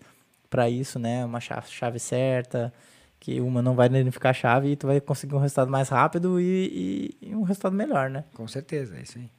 para 0.50 0.70
isso, 0.70 1.00
né? 1.00 1.26
Uma 1.26 1.40
chave, 1.40 1.68
chave 1.70 2.00
certa, 2.00 2.74
que 3.20 3.40
uma 3.40 3.62
não 3.62 3.76
vai 3.76 3.90
danificar 3.90 4.32
a 4.32 4.34
chave 4.34 4.72
e 4.72 4.76
tu 4.76 4.88
vai 4.88 5.00
conseguir 5.00 5.36
um 5.36 5.40
resultado 5.40 5.72
mais 5.72 5.90
rápido 5.90 6.40
e, 6.40 7.18
e, 7.22 7.30
e, 7.30 7.36
um 7.36 7.44
resultado 7.44 7.76
melhor, 7.76 8.10
né? 8.10 8.24
Com 8.34 8.48
certeza, 8.48 8.98
é 8.98 9.02
isso 9.02 9.18
aí. 9.18 9.30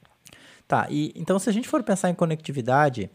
Tá, 0.67 0.87
e 0.91 1.13
então 1.15 1.39
se 1.39 1.49
a 1.49 1.53
gente 1.53 1.69
for 1.69 1.83
pensar 1.83 2.11
em 2.11 2.15
conectividade, 2.15 3.11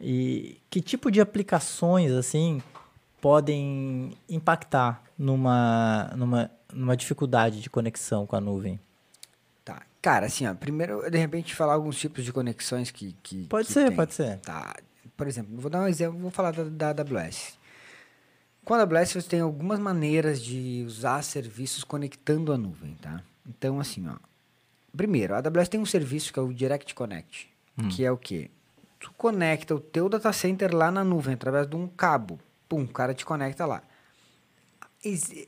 e 0.00 0.60
que 0.68 0.80
tipo 0.80 1.10
de 1.10 1.20
aplicações, 1.20 2.12
assim, 2.12 2.62
podem 3.24 4.12
impactar 4.28 5.02
numa, 5.16 6.12
numa, 6.14 6.50
numa 6.70 6.94
dificuldade 6.94 7.62
de 7.62 7.70
conexão 7.70 8.26
com 8.26 8.36
a 8.36 8.40
nuvem? 8.40 8.78
Tá, 9.64 9.80
cara, 10.02 10.26
assim, 10.26 10.46
ó, 10.46 10.52
primeiro, 10.52 11.10
de 11.10 11.16
repente, 11.16 11.54
falar 11.54 11.72
alguns 11.72 11.98
tipos 11.98 12.22
de 12.22 12.30
conexões 12.34 12.90
que... 12.90 13.16
que 13.22 13.46
pode 13.46 13.68
que 13.68 13.72
ser, 13.72 13.86
tem. 13.86 13.96
pode 13.96 14.12
ser. 14.12 14.40
Tá, 14.40 14.76
por 15.16 15.26
exemplo, 15.26 15.58
vou 15.58 15.70
dar 15.70 15.80
um 15.80 15.88
exemplo, 15.88 16.18
vou 16.18 16.30
falar 16.30 16.52
da, 16.52 16.92
da 16.92 17.02
AWS. 17.02 17.58
Com 18.62 18.74
a 18.74 18.82
AWS 18.82 19.14
você 19.14 19.28
tem 19.30 19.40
algumas 19.40 19.78
maneiras 19.78 20.42
de 20.42 20.84
usar 20.86 21.22
serviços 21.22 21.82
conectando 21.82 22.52
a 22.52 22.58
nuvem, 22.58 22.94
tá? 23.00 23.22
Então, 23.48 23.80
assim, 23.80 24.06
ó. 24.06 24.16
Primeiro, 24.94 25.34
a 25.34 25.38
AWS 25.38 25.70
tem 25.70 25.80
um 25.80 25.86
serviço 25.86 26.30
que 26.30 26.38
é 26.38 26.42
o 26.42 26.52
Direct 26.52 26.94
Connect, 26.94 27.48
hum. 27.78 27.88
que 27.88 28.04
é 28.04 28.12
o 28.12 28.18
quê? 28.18 28.50
Tu 29.00 29.10
conecta 29.16 29.74
o 29.74 29.80
teu 29.80 30.10
data 30.10 30.30
center 30.30 30.76
lá 30.76 30.90
na 30.90 31.02
nuvem 31.02 31.32
através 31.32 31.66
de 31.66 31.74
um 31.74 31.88
cabo. 31.88 32.38
Pum, 32.68 32.82
o 32.82 32.88
cara 32.88 33.14
te 33.14 33.24
conecta 33.24 33.66
lá. 33.66 33.82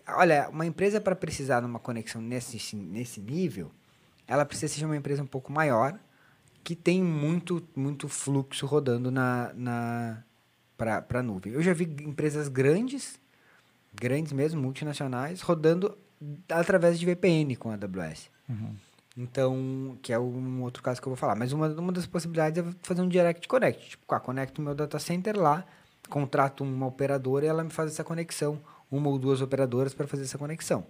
Olha, 0.09 0.49
uma 0.51 0.67
empresa 0.67 1.01
para 1.01 1.17
precisar 1.17 1.61
de 1.61 1.67
uma 1.67 1.79
conexão 1.79 2.21
nesse, 2.21 2.77
nesse 2.77 3.21
nível, 3.21 3.71
ela 4.27 4.45
precisa 4.45 4.73
ser 4.73 4.85
uma 4.85 4.97
empresa 4.97 5.23
um 5.23 5.27
pouco 5.27 5.51
maior, 5.51 5.99
que 6.63 6.75
tem 6.75 7.03
muito, 7.03 7.67
muito 7.75 8.09
fluxo 8.09 8.67
rodando 8.67 9.11
na, 9.11 9.53
na, 9.55 10.23
para 10.77 11.21
a 11.21 11.23
nuvem. 11.23 11.53
Eu 11.53 11.63
já 11.63 11.73
vi 11.73 11.85
empresas 12.01 12.49
grandes, 12.49 13.19
grandes 13.95 14.33
mesmo, 14.33 14.61
multinacionais, 14.61 15.41
rodando 15.41 15.97
através 16.49 16.99
de 16.99 17.07
VPN 17.07 17.57
com 17.57 17.71
a 17.71 17.75
AWS. 17.75 18.31
Uhum. 18.49 18.75
Então, 19.17 19.99
que 20.03 20.13
é 20.13 20.19
um 20.19 20.63
outro 20.63 20.83
caso 20.83 21.01
que 21.01 21.09
eu 21.09 21.11
vou 21.11 21.17
falar. 21.17 21.35
Mas 21.35 21.53
uma, 21.53 21.69
uma 21.69 21.93
das 21.93 22.07
possibilidades 22.07 22.63
é 22.63 22.75
fazer 22.83 23.01
um 23.01 23.09
direct 23.09 23.49
connect. 23.49 23.91
Tipo, 23.91 24.15
ah, 24.15 24.21
conecto 24.21 24.61
o 24.61 24.65
meu 24.65 24.75
data 24.75 24.99
center 24.99 25.39
lá, 25.39 25.65
contrato 26.09 26.65
uma 26.65 26.87
operadora 26.87 27.45
e 27.45 27.49
ela 27.49 27.65
me 27.65 27.71
faz 27.71 27.91
essa 27.91 28.05
conexão, 28.05 28.61
uma 28.91 29.09
ou 29.09 29.19
duas 29.19 29.41
operadoras 29.41 29.95
para 29.95 30.07
fazer 30.07 30.25
essa 30.25 30.39
conexão. 30.39 30.87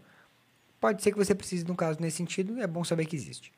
Pode 0.81 1.03
ser 1.03 1.13
que 1.13 1.19
você 1.19 1.35
precise 1.35 1.65
de 1.65 1.73
um 1.73 1.75
caso 1.75 2.01
nesse 2.01 2.19
sentido, 2.19 2.59
é 2.61 2.67
bom 2.67 2.85
saber 2.85 3.07
que 3.07 3.17
existe. 3.17 3.53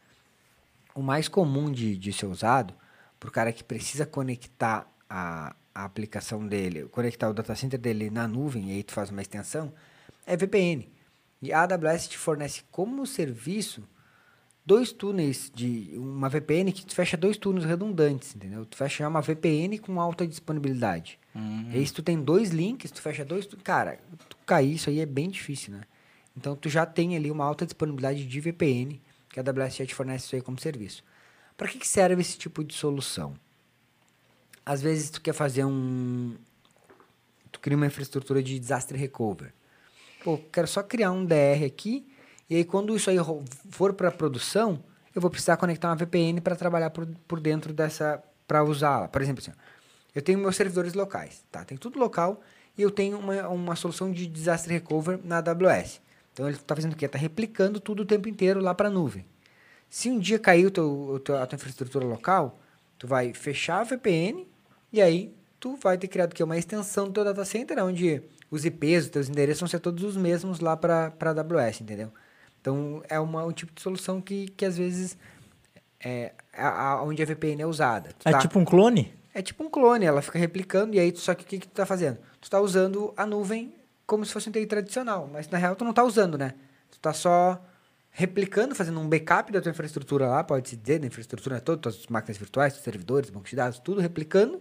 O 0.94 1.02
mais 1.02 1.28
comum 1.28 1.70
de, 1.70 1.96
de 1.96 2.12
ser 2.12 2.26
usado, 2.26 2.74
para 3.18 3.28
o 3.28 3.32
cara 3.32 3.52
que 3.52 3.64
precisa 3.64 4.06
conectar 4.06 4.86
a, 5.10 5.54
a 5.74 5.84
aplicação 5.84 6.46
dele, 6.46 6.84
conectar 6.88 7.28
o 7.28 7.34
data 7.34 7.54
center 7.54 7.78
dele 7.78 8.10
na 8.10 8.28
nuvem, 8.28 8.70
e 8.70 8.72
aí 8.72 8.82
tu 8.82 8.92
faz 8.92 9.10
uma 9.10 9.20
extensão, 9.20 9.72
é 10.26 10.36
VPN. 10.36 10.88
E 11.40 11.52
a 11.52 11.62
AWS 11.62 12.08
te 12.08 12.18
fornece 12.18 12.62
como 12.70 13.06
serviço 13.06 13.82
dois 14.68 14.92
túneis 14.92 15.50
de 15.54 15.90
uma 15.94 16.28
VPN 16.28 16.72
que 16.72 16.84
tu 16.84 16.94
fecha 16.94 17.16
dois 17.16 17.36
túneis 17.36 17.64
redundantes, 17.64 18.36
entendeu? 18.36 18.66
Tu 18.66 18.76
fecha 18.76 19.08
uma 19.08 19.20
VPN 19.20 19.78
com 19.78 20.00
alta 20.00 20.26
disponibilidade. 20.26 21.18
Uhum. 21.34 21.70
E 21.72 21.78
aí 21.78 21.86
se 21.86 21.92
tu 21.92 22.02
tem 22.02 22.20
dois 22.20 22.50
links, 22.50 22.90
tu 22.90 23.00
fecha 23.00 23.24
dois, 23.24 23.48
cara, 23.64 23.98
tu 24.28 24.36
cair 24.46 24.74
isso 24.74 24.90
aí 24.90 25.00
é 25.00 25.06
bem 25.06 25.30
difícil, 25.30 25.72
né? 25.72 25.82
Então 26.36 26.54
tu 26.54 26.68
já 26.68 26.84
tem 26.84 27.16
ali 27.16 27.30
uma 27.30 27.44
alta 27.44 27.64
disponibilidade 27.64 28.26
de 28.26 28.40
VPN, 28.40 29.00
que 29.30 29.40
a 29.40 29.42
AWS 29.42 29.76
já 29.76 29.86
te 29.86 29.94
fornece 29.94 30.26
isso 30.26 30.36
aí 30.36 30.42
como 30.42 30.60
serviço. 30.60 31.02
Para 31.56 31.68
que, 31.68 31.78
que 31.78 31.88
serve 31.88 32.20
esse 32.20 32.38
tipo 32.38 32.62
de 32.62 32.74
solução? 32.74 33.34
às 34.68 34.82
vezes 34.82 35.08
tu 35.08 35.22
quer 35.22 35.32
fazer 35.32 35.64
um. 35.64 36.36
Tu 37.50 37.58
cria 37.58 37.74
uma 37.74 37.86
infraestrutura 37.86 38.42
de 38.42 38.58
disaster 38.58 38.98
recovery. 38.98 39.50
Pô, 40.22 40.36
quero 40.52 40.68
só 40.68 40.82
criar 40.82 41.10
um 41.10 41.24
DR 41.24 41.64
aqui, 41.64 42.06
e 42.48 42.56
aí 42.56 42.64
quando 42.64 42.94
isso 42.96 43.10
aí 43.10 43.16
for 43.70 43.92
para 43.92 44.10
produção, 44.10 44.82
eu 45.14 45.20
vou 45.20 45.30
precisar 45.30 45.56
conectar 45.56 45.88
uma 45.88 45.96
VPN 45.96 46.40
para 46.40 46.56
trabalhar 46.56 46.90
por, 46.90 47.06
por 47.26 47.40
dentro 47.40 47.72
dessa. 47.72 48.22
para 48.46 48.62
usá-la. 48.62 49.08
Por 49.08 49.20
exemplo, 49.20 49.42
assim, 49.42 49.56
eu 50.14 50.22
tenho 50.22 50.38
meus 50.38 50.56
servidores 50.56 50.94
locais, 50.94 51.44
tá? 51.50 51.64
Tem 51.64 51.76
tudo 51.76 51.98
local 51.98 52.40
e 52.76 52.82
eu 52.82 52.90
tenho 52.90 53.18
uma, 53.18 53.48
uma 53.48 53.76
solução 53.76 54.10
de 54.10 54.26
disaster 54.26 54.72
recovery 54.72 55.20
na 55.24 55.38
AWS. 55.38 56.00
Então 56.32 56.46
ele 56.46 56.56
está 56.56 56.74
fazendo 56.74 56.92
o 56.92 56.96
quê? 56.96 57.06
Está 57.06 57.18
replicando 57.18 57.80
tudo 57.80 58.02
o 58.02 58.06
tempo 58.06 58.28
inteiro 58.28 58.60
lá 58.60 58.74
para 58.74 58.88
a 58.88 58.90
nuvem. 58.90 59.26
Se 59.90 60.08
um 60.08 60.18
dia 60.18 60.38
cair 60.38 60.66
o 60.66 60.70
teu, 60.70 60.88
o 60.88 61.18
teu, 61.18 61.36
a 61.36 61.46
tua 61.46 61.56
infraestrutura 61.56 62.04
local, 62.06 62.58
tu 62.98 63.06
vai 63.06 63.32
fechar 63.34 63.80
a 63.80 63.84
VPN 63.84 64.46
e 64.92 65.00
aí 65.02 65.34
tu 65.58 65.76
vai 65.76 65.98
ter 65.98 66.08
criado 66.08 66.34
que 66.34 66.42
uma 66.42 66.56
extensão 66.56 67.06
do 67.06 67.12
teu 67.12 67.24
data 67.24 67.44
center, 67.44 67.82
onde 67.82 68.22
os 68.50 68.64
IPs, 68.64 69.04
os 69.04 69.10
teus 69.10 69.28
endereços 69.28 69.60
vão 69.60 69.68
ser 69.68 69.80
todos 69.80 70.04
os 70.04 70.16
mesmos 70.16 70.60
lá 70.60 70.76
para 70.76 71.12
a 71.18 71.28
AWS, 71.30 71.80
entendeu? 71.80 72.12
Então 72.60 73.02
é 73.08 73.18
uma, 73.18 73.44
um 73.44 73.52
tipo 73.52 73.72
de 73.72 73.80
solução 73.80 74.20
que, 74.20 74.48
que 74.48 74.64
às 74.64 74.76
vezes 74.76 75.16
é, 76.00 76.32
a, 76.52 76.92
a, 76.92 77.02
onde 77.02 77.22
a 77.22 77.26
VPN 77.26 77.62
é 77.62 77.66
usada. 77.66 78.10
Tu 78.18 78.28
é 78.28 78.32
tá, 78.32 78.38
tipo 78.38 78.58
um 78.58 78.64
clone? 78.64 79.12
É 79.34 79.42
tipo 79.42 79.62
um 79.64 79.70
clone, 79.70 80.04
ela 80.04 80.22
fica 80.22 80.38
replicando 80.38 80.94
e 80.94 81.00
aí 81.00 81.14
só 81.16 81.34
que 81.34 81.44
o 81.44 81.46
que, 81.46 81.58
que 81.58 81.66
tu 81.66 81.70
está 81.70 81.86
fazendo? 81.86 82.18
Tu 82.40 82.44
está 82.44 82.60
usando 82.60 83.12
a 83.16 83.24
nuvem 83.24 83.74
como 84.06 84.24
se 84.24 84.32
fosse 84.32 84.48
um 84.48 84.52
TI 84.52 84.66
tradicional, 84.66 85.28
mas 85.30 85.48
na 85.48 85.58
real 85.58 85.76
tu 85.76 85.84
não 85.84 85.90
está 85.90 86.02
usando, 86.02 86.38
né? 86.38 86.54
Tu 86.90 86.96
está 86.96 87.12
só 87.12 87.62
replicando, 88.10 88.74
fazendo 88.74 88.98
um 88.98 89.08
backup 89.08 89.52
da 89.52 89.60
tua 89.60 89.70
infraestrutura 89.70 90.26
lá, 90.26 90.42
pode-se 90.42 90.76
dizer, 90.76 90.98
da 90.98 91.06
infraestrutura 91.06 91.60
toda, 91.60 91.82
tuas 91.82 92.06
máquinas 92.08 92.36
virtuais, 92.36 92.72
teus 92.72 92.82
servidores, 92.82 93.30
bancos 93.30 93.50
de 93.50 93.56
dados, 93.56 93.78
tudo 93.78 94.00
replicando, 94.00 94.60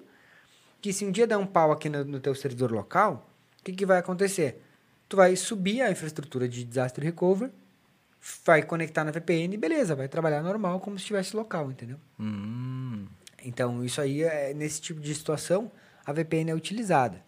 que 0.81 0.93
se 0.93 1.05
um 1.05 1.11
dia 1.11 1.25
der 1.25 1.37
um 1.37 1.45
pau 1.45 1.71
aqui 1.71 1.89
no, 1.89 2.03
no 2.03 2.19
teu 2.19 2.35
servidor 2.35 2.71
local, 2.71 3.27
o 3.59 3.63
que, 3.63 3.71
que 3.71 3.85
vai 3.85 3.97
acontecer? 3.97 4.61
Tu 5.09 5.15
vai 5.17 5.35
subir 5.35 5.81
a 5.81 5.89
infraestrutura 5.89 6.47
de 6.47 6.63
disaster 6.63 7.03
recovery, 7.03 7.51
vai 8.45 8.63
conectar 8.63 9.03
na 9.03 9.11
VPN 9.11 9.53
e 9.53 9.57
beleza, 9.57 9.95
vai 9.95 10.07
trabalhar 10.07 10.41
normal 10.41 10.79
como 10.79 10.97
se 10.97 11.03
estivesse 11.03 11.35
local, 11.35 11.71
entendeu? 11.71 11.97
Hum. 12.19 13.07
Então, 13.43 13.83
isso 13.83 14.01
aí, 14.01 14.23
é, 14.23 14.53
nesse 14.53 14.81
tipo 14.81 14.99
de 14.99 15.13
situação, 15.13 15.71
a 16.05 16.11
VPN 16.11 16.51
é 16.51 16.55
utilizada 16.55 17.23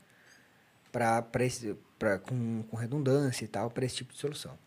pra, 0.91 1.21
pra 1.21 1.45
esse, 1.45 1.75
pra, 1.97 2.17
com, 2.19 2.63
com 2.63 2.75
redundância 2.75 3.45
e 3.45 3.47
tal, 3.47 3.69
para 3.69 3.85
esse 3.85 3.95
tipo 3.95 4.13
de 4.13 4.19
solução. 4.19 4.57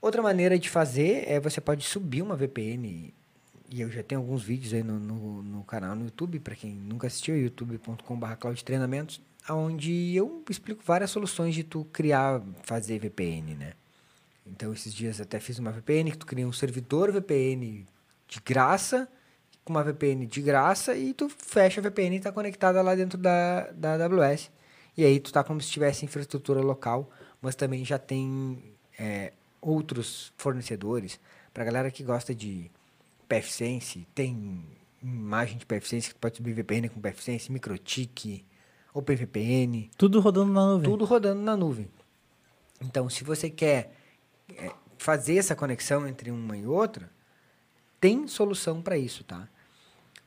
Outra 0.00 0.22
maneira 0.22 0.58
de 0.58 0.68
fazer 0.68 1.24
é 1.28 1.40
você 1.40 1.60
pode 1.60 1.84
subir 1.84 2.22
uma 2.22 2.36
VPN, 2.36 3.12
e 3.70 3.80
eu 3.80 3.90
já 3.90 4.02
tenho 4.02 4.20
alguns 4.20 4.42
vídeos 4.42 4.72
aí 4.72 4.82
no, 4.82 4.98
no, 4.98 5.42
no 5.42 5.64
canal 5.64 5.94
no 5.94 6.04
YouTube, 6.04 6.38
para 6.40 6.54
quem 6.54 6.72
nunca 6.74 7.06
assistiu, 7.06 7.36
youtube.com.br 7.36 8.34
cloudtreinamentos, 8.38 9.20
onde 9.50 10.14
eu 10.14 10.44
explico 10.48 10.82
várias 10.84 11.10
soluções 11.10 11.54
de 11.54 11.64
tu 11.64 11.84
criar, 11.86 12.42
fazer 12.62 12.98
VPN, 12.98 13.54
né? 13.54 13.72
Então, 14.50 14.72
esses 14.72 14.92
dias 14.92 15.20
até 15.20 15.38
fiz 15.38 15.58
uma 15.58 15.70
VPN, 15.70 16.10
que 16.10 16.18
tu 16.18 16.26
cria 16.26 16.46
um 16.46 16.52
servidor 16.52 17.12
VPN 17.12 17.86
de 18.26 18.40
graça, 18.44 19.08
com 19.64 19.72
uma 19.72 19.84
VPN 19.84 20.26
de 20.26 20.40
graça, 20.40 20.96
e 20.96 21.12
tu 21.12 21.28
fecha 21.28 21.80
a 21.80 21.82
VPN 21.82 22.16
e 22.16 22.18
está 22.18 22.32
conectada 22.32 22.80
lá 22.82 22.94
dentro 22.94 23.18
da, 23.18 23.70
da 23.72 23.94
AWS. 23.94 24.50
E 24.96 25.04
aí 25.04 25.20
tu 25.20 25.26
está 25.26 25.44
como 25.44 25.60
se 25.60 25.70
tivesse 25.70 26.04
infraestrutura 26.04 26.60
local, 26.60 27.10
mas 27.40 27.54
também 27.54 27.84
já 27.84 27.98
tem 27.98 28.62
é, 28.98 29.32
outros 29.60 30.32
fornecedores. 30.36 31.20
Para 31.52 31.64
galera 31.64 31.90
que 31.90 32.02
gosta 32.02 32.34
de 32.34 32.70
PFSense, 33.28 34.06
tem 34.14 34.64
imagem 35.02 35.58
de 35.58 35.66
PFSense 35.66 36.08
que 36.08 36.14
tu 36.14 36.18
pode 36.18 36.36
subir 36.36 36.54
VPN 36.54 36.88
com 36.88 37.00
PFSense, 37.00 37.52
MikroTik, 37.52 38.44
OpenVPN. 38.92 39.90
Tudo 39.96 40.20
rodando 40.20 40.52
na 40.52 40.66
nuvem. 40.66 40.90
Tudo 40.90 41.04
rodando 41.04 41.42
na 41.42 41.56
nuvem. 41.56 41.88
Então, 42.80 43.08
se 43.08 43.22
você 43.22 43.50
quer 43.50 43.92
fazer 44.98 45.36
essa 45.36 45.54
conexão 45.54 46.06
entre 46.06 46.30
uma 46.30 46.56
e 46.56 46.66
outra, 46.66 47.10
tem 48.00 48.26
solução 48.26 48.82
para 48.82 48.96
isso, 48.96 49.24
tá? 49.24 49.48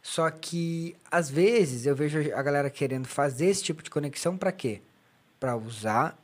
Só 0.01 0.29
que 0.31 0.95
às 1.11 1.29
vezes 1.29 1.85
eu 1.85 1.95
vejo 1.95 2.19
a 2.33 2.41
galera 2.41 2.69
querendo 2.69 3.07
fazer 3.07 3.47
esse 3.47 3.63
tipo 3.63 3.83
de 3.83 3.89
conexão 3.89 4.37
para 4.37 4.51
quê? 4.51 4.81
Para 5.39 5.55
usar 5.55 6.17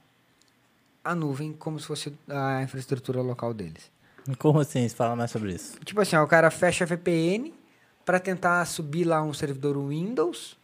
a 1.03 1.13
nuvem 1.13 1.53
como 1.53 1.79
se 1.79 1.85
fosse 1.85 2.13
a 2.27 2.63
infraestrutura 2.63 3.21
local 3.21 3.53
deles. 3.53 3.91
Como 4.39 4.59
assim? 4.59 4.89
Fala 4.89 5.15
mais 5.15 5.31
sobre 5.31 5.53
isso. 5.53 5.79
Tipo 5.85 6.01
assim, 6.01 6.15
ó, 6.15 6.23
o 6.23 6.27
cara 6.27 6.51
fecha 6.51 6.83
a 6.83 6.87
VPN 6.87 7.53
para 8.03 8.19
tentar 8.19 8.65
subir 8.65 9.05
lá 9.05 9.21
um 9.21 9.33
servidor 9.33 9.77
Windows 9.77 10.57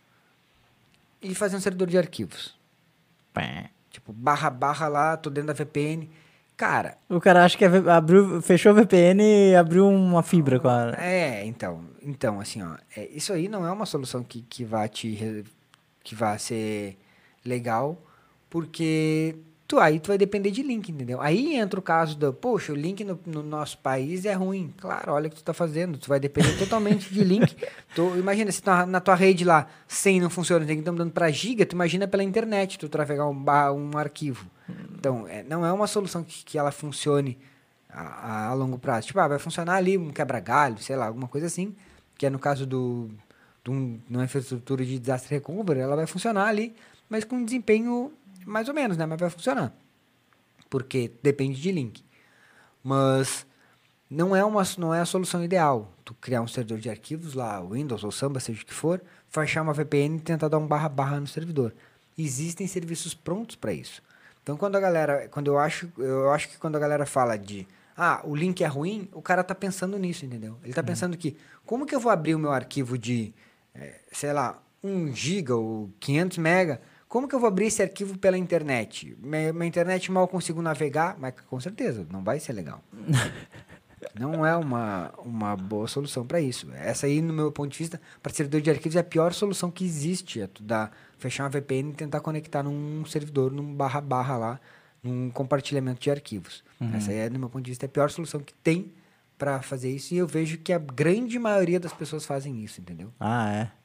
e 1.22 1.34
fazer 1.34 1.56
um 1.56 1.62
servidor 1.62 1.88
de 1.88 1.98
arquivos. 1.98 2.58
Pé. 3.34 3.70
Tipo, 3.90 4.12
barra 4.12 4.50
barra 4.50 4.88
lá, 4.88 5.16
tô 5.16 5.30
dentro 5.30 5.48
da 5.48 5.54
VPN. 5.54 6.10
Cara. 6.56 6.98
O 7.10 7.20
cara 7.20 7.44
acha 7.44 7.58
que 7.58 7.66
abriu, 7.66 8.42
fechou 8.42 8.72
a 8.72 8.76
VPN 8.76 9.24
e 9.24 9.56
abriu 9.56 9.88
uma 9.88 10.22
fibra 10.22 10.60
com 10.60 10.68
a. 10.68 10.94
É, 10.98 11.46
então. 11.46 11.82
Então, 12.02 12.40
assim, 12.40 12.62
ó. 12.62 12.76
É, 12.96 13.08
isso 13.08 13.34
aí 13.34 13.48
não 13.48 13.66
é 13.66 13.72
uma 13.72 13.86
solução 13.86 14.24
que, 14.24 14.42
que 14.44 14.64
vá 14.64 14.88
te. 14.88 15.44
que 16.04 16.14
vá 16.16 16.38
ser 16.38 16.98
legal, 17.44 17.98
porque 18.50 19.36
tu 19.74 19.80
aí 19.80 20.00
tu 20.00 20.10
vai 20.10 20.20
depender 20.20 20.52
de 20.52 20.62
link, 20.62 20.90
entendeu? 20.90 21.20
Aí 21.20 21.56
entra 21.56 21.80
o 21.80 21.84
caso 21.84 22.16
do, 22.16 22.32
poxa, 22.32 22.72
o 22.72 22.76
link 22.76 23.04
no, 23.04 23.20
no 23.26 23.42
nosso 23.42 23.80
país 23.80 24.24
é 24.24 24.34
ruim. 24.34 24.72
Claro, 24.78 25.14
olha 25.14 25.28
o 25.28 25.30
que 25.32 25.38
tu 25.38 25.44
tá 25.44 25.54
fazendo. 25.54 25.98
Tu 25.98 26.08
vai 26.08 26.20
depender 26.20 26.56
totalmente 26.60 27.12
de 27.12 27.24
link. 27.24 27.56
Tu, 27.96 28.02
imagina, 28.18 28.52
se 28.52 28.62
tá 28.62 28.88
na 28.88 29.00
tua 29.00 29.14
rede 29.14 29.46
lá 29.46 29.68
100 29.88 30.22
não 30.22 30.30
funciona, 30.30 30.66
tem 30.66 30.76
que 30.78 30.82
estar 30.82 30.92
dando 30.92 31.12
para 31.12 31.30
giga, 31.30 31.64
tu 31.64 31.74
imagina 31.74 32.08
pela 32.08 32.24
internet 32.24 32.80
tu 32.80 32.90
trafegar 32.90 33.30
um, 33.30 33.46
um 33.72 33.98
arquivo. 34.00 34.48
Então, 34.96 35.28
é, 35.28 35.44
não 35.44 35.64
é 35.64 35.72
uma 35.72 35.86
solução 35.86 36.24
que, 36.24 36.44
que 36.44 36.58
ela 36.58 36.72
funcione 36.72 37.38
a, 37.88 38.48
a, 38.50 38.54
longo 38.56 38.80
prazo. 38.80 39.06
Tipo, 39.06 39.20
ah, 39.20 39.28
vai 39.28 39.38
funcionar 39.38 39.76
ali 39.76 39.96
um 39.96 40.12
quebra-galho, 40.12 40.80
sei 40.80 40.96
lá, 40.96 41.06
alguma 41.06 41.28
coisa 41.28 41.46
assim, 41.46 41.76
que 42.18 42.26
é 42.26 42.32
no 42.32 42.40
caso 42.40 42.66
do, 42.66 43.12
de 43.64 43.70
um, 43.70 44.00
uma 44.10 44.24
infraestrutura 44.24 44.84
de 44.84 44.98
desastre 44.98 45.36
recovery, 45.36 45.80
ela 45.80 45.96
vai 45.96 46.08
funcionar 46.08 46.48
ali, 46.48 46.74
mas 47.08 47.24
com 47.24 47.46
desempenho 47.46 48.12
mais 48.46 48.68
ou 48.68 48.74
menos, 48.74 48.98
né? 48.98 49.06
Mas 49.06 49.20
vai 49.20 49.30
funcionar. 49.30 49.74
Porque 50.70 51.12
depende 51.22 51.62
de 51.62 51.72
link. 51.72 52.04
Mas 52.84 53.46
não 54.10 54.36
é, 54.36 54.44
uma, 54.44 54.64
não 54.78 54.94
é 54.94 55.02
a 55.02 55.06
solução 55.06 55.44
ideal. 55.44 55.92
Tu 56.06 56.14
criar 56.16 56.42
um 56.42 56.48
servidor 56.48 56.80
de 56.80 56.90
arquivos 56.90 57.34
lá, 57.34 57.62
Windows 57.62 58.04
ou 58.04 58.12
Samba, 58.12 58.40
seja 58.40 58.62
o 58.62 58.66
que 58.66 58.74
for, 58.74 59.02
fechar 59.30 59.62
uma 59.62 59.74
VPN 59.74 60.18
e 60.18 60.22
tentar 60.22 60.48
dar 60.48 60.58
um 60.58 60.68
barra 60.68 60.90
barra 60.90 61.20
no 61.20 61.28
servidor. 61.28 61.74
Existem 62.18 62.68
serviços 62.68 63.14
prontos 63.14 63.56
para 63.56 63.74
isso. 63.74 64.02
Então 64.42 64.58
quando 64.58 64.76
a 64.76 64.80
galera, 64.80 65.28
quando 65.30 65.48
eu 65.48 65.58
acho, 65.58 65.92
eu 65.98 66.32
acho 66.32 66.50
que 66.50 66.58
quando 66.58 66.76
a 66.76 66.80
galera 66.80 67.06
fala 67.06 67.38
de 67.38 67.68
ah, 67.96 68.22
o 68.24 68.36
link 68.36 68.64
é 68.64 68.68
ruim, 68.68 69.08
o 69.14 69.22
cara 69.22 69.44
tá 69.44 69.56
pensando 69.56 69.98
nisso, 69.98 70.26
entendeu? 70.26 70.58
Ele 70.64 70.74
tá 70.74 70.82
uhum. 70.82 70.88
pensando 70.88 71.18
que 71.18 71.38
como 71.66 71.86
que 71.86 71.96
eu 71.96 72.00
vou 72.00 72.12
abrir 72.12 72.36
o 72.36 72.40
meu 72.40 72.52
arquivo 72.52 72.98
de, 72.98 73.34
é, 73.74 74.00
sei 74.12 74.34
lá, 74.34 74.62
1 74.84 75.16
giga 75.16 75.56
ou 75.56 75.90
500 76.00 76.38
mega 76.40 76.82
como 77.14 77.28
que 77.28 77.36
eu 77.36 77.40
vou 77.40 77.48
abrir 77.48 77.68
esse 77.68 77.80
arquivo 77.80 78.18
pela 78.18 78.36
internet? 78.40 79.16
Minha, 79.22 79.54
minha 79.54 79.68
internet 79.68 80.12
mal 80.12 80.28
consigo 80.28 80.64
navegar, 80.64 81.16
mas 81.20 81.36
com 81.48 81.60
certeza 81.60 82.08
não 82.10 82.24
vai 82.24 82.40
ser 82.40 82.54
legal. 82.54 82.84
não 84.20 84.44
é 84.44 84.58
uma, 84.58 85.14
uma 85.24 85.56
boa 85.56 85.88
solução 85.88 86.26
para 86.26 86.42
isso. 86.42 86.72
Essa 86.74 87.06
aí, 87.06 87.22
no 87.22 87.32
meu 87.32 87.52
ponto 87.52 87.72
de 87.72 87.78
vista, 87.78 88.02
para 88.20 88.34
servidor 88.34 88.62
de 88.62 88.72
arquivos 88.72 88.96
é 88.96 89.02
a 89.02 89.04
pior 89.04 89.32
solução 89.32 89.70
que 89.70 89.86
existe. 89.86 90.42
É 90.42 90.48
tu 90.48 90.64
dar, 90.64 90.92
fechar 91.20 91.44
uma 91.44 91.52
VPN 91.52 91.92
e 91.92 91.94
tentar 91.94 92.20
conectar 92.20 92.64
num 92.64 93.06
servidor, 93.06 93.52
num 93.52 93.76
barra 93.76 94.02
barra 94.02 94.36
lá, 94.36 94.60
num 95.04 95.30
compartilhamento 95.30 96.02
de 96.02 96.10
arquivos. 96.10 96.64
Uhum. 96.82 96.96
Essa 96.96 97.12
aí, 97.12 97.18
é, 97.18 97.30
no 97.30 97.38
meu 97.38 97.48
ponto 97.48 97.64
de 97.64 97.70
vista, 97.70 97.86
é 97.86 97.88
a 97.88 97.90
pior 97.90 98.10
solução 98.10 98.40
que 98.40 98.56
tem 98.56 98.92
para 99.38 99.62
fazer 99.62 99.92
isso. 99.92 100.16
E 100.16 100.18
eu 100.18 100.26
vejo 100.26 100.58
que 100.58 100.74
a 100.74 100.80
grande 100.80 101.38
maioria 101.38 101.80
das 101.80 101.94
pessoas 101.94 102.26
fazem 102.26 102.64
isso, 102.64 102.82
entendeu? 102.82 103.14
Ah, 103.20 103.54
é? 103.54 103.83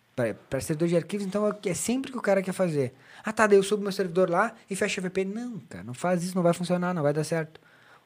Para 0.48 0.60
servidor 0.60 0.88
de 0.88 0.96
arquivos, 0.96 1.26
então 1.26 1.46
é, 1.48 1.68
é 1.68 1.74
sempre 1.74 2.10
que 2.10 2.18
o 2.18 2.22
cara 2.22 2.42
quer 2.42 2.52
fazer. 2.52 2.94
Ah, 3.24 3.32
tá, 3.32 3.46
daí 3.46 3.58
eu 3.58 3.62
subo 3.62 3.82
meu 3.82 3.92
servidor 3.92 4.30
lá 4.30 4.54
e 4.68 4.76
fecho 4.76 5.00
a 5.00 5.02
VPN. 5.02 5.34
Não, 5.34 5.58
cara, 5.68 5.84
não 5.84 5.94
faz 5.94 6.22
isso, 6.22 6.34
não 6.34 6.42
vai 6.42 6.52
funcionar, 6.52 6.94
não 6.94 7.02
vai 7.02 7.12
dar 7.12 7.24
certo. 7.24 7.60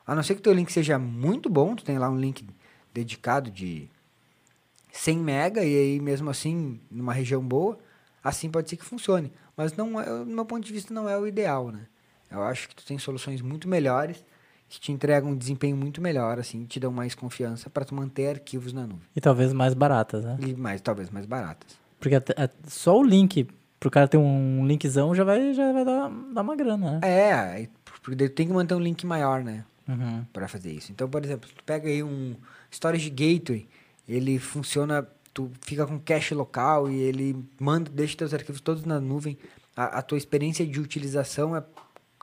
A 0.06 0.14
não 0.14 0.22
ser 0.22 0.34
que 0.34 0.40
o 0.40 0.42
teu 0.42 0.52
link 0.52 0.72
seja 0.72 0.98
muito 0.98 1.48
bom, 1.48 1.76
tu 1.76 1.84
tem 1.84 1.98
lá 1.98 2.08
um 2.10 2.18
link 2.18 2.46
dedicado 2.92 3.50
de 3.50 3.88
100 4.92 5.18
mega 5.18 5.64
e 5.64 5.76
aí 5.76 6.00
mesmo 6.00 6.28
assim, 6.28 6.80
numa 6.90 7.12
região 7.12 7.42
boa, 7.42 7.78
assim 8.22 8.50
pode 8.50 8.68
ser 8.68 8.76
que 8.76 8.84
funcione. 8.84 9.32
Mas 9.56 9.76
não 9.76 10.00
é, 10.00 10.08
no 10.08 10.26
meu 10.26 10.44
ponto 10.44 10.64
de 10.64 10.72
vista 10.72 10.92
não 10.92 11.08
é 11.08 11.16
o 11.16 11.26
ideal, 11.26 11.70
né? 11.70 11.86
Eu 12.30 12.42
acho 12.42 12.68
que 12.68 12.74
tu 12.74 12.84
tem 12.84 12.98
soluções 12.98 13.42
muito 13.42 13.68
melhores 13.68 14.24
que 14.68 14.80
te 14.80 14.90
entregam 14.90 15.30
um 15.30 15.36
desempenho 15.36 15.76
muito 15.76 16.00
melhor, 16.00 16.38
assim, 16.38 16.64
te 16.64 16.80
dão 16.80 16.90
mais 16.90 17.14
confiança 17.14 17.68
para 17.68 17.84
tu 17.84 17.94
manter 17.94 18.28
arquivos 18.28 18.72
na 18.72 18.86
nuvem. 18.86 19.06
E 19.14 19.20
talvez 19.20 19.52
mais 19.52 19.74
baratas, 19.74 20.24
né? 20.24 20.38
E 20.40 20.54
mais, 20.54 20.80
talvez 20.80 21.10
mais 21.10 21.26
baratas. 21.26 21.81
Porque 22.02 22.16
até, 22.16 22.32
a, 22.32 22.50
só 22.66 22.98
o 22.98 23.04
link, 23.04 23.46
pro 23.78 23.88
cara 23.88 24.08
ter 24.08 24.16
um 24.16 24.66
linkzão, 24.66 25.14
já 25.14 25.22
vai, 25.22 25.54
já 25.54 25.72
vai 25.72 25.84
dar, 25.84 26.10
dar 26.34 26.42
uma 26.42 26.56
grana, 26.56 26.98
né? 26.98 27.00
É, 27.00 27.68
porque 28.02 28.28
tem 28.28 28.48
que 28.48 28.52
manter 28.52 28.74
um 28.74 28.80
link 28.80 29.06
maior, 29.06 29.44
né? 29.44 29.64
Uhum. 29.86 30.24
Para 30.32 30.48
fazer 30.48 30.72
isso. 30.72 30.90
Então, 30.90 31.08
por 31.08 31.24
exemplo, 31.24 31.48
tu 31.54 31.62
pega 31.62 31.88
aí 31.88 32.02
um 32.02 32.34
Storage 32.72 33.08
Gateway, 33.08 33.68
ele 34.08 34.40
funciona, 34.40 35.06
tu 35.32 35.48
fica 35.60 35.86
com 35.86 35.96
cache 36.00 36.34
local 36.34 36.90
e 36.90 37.00
ele 37.00 37.36
manda, 37.60 37.88
deixa 37.88 38.16
teus 38.16 38.34
arquivos 38.34 38.60
todos 38.60 38.84
na 38.84 39.00
nuvem. 39.00 39.38
A, 39.76 39.98
a 39.98 40.02
tua 40.02 40.18
experiência 40.18 40.66
de 40.66 40.80
utilização 40.80 41.56
é, 41.56 41.62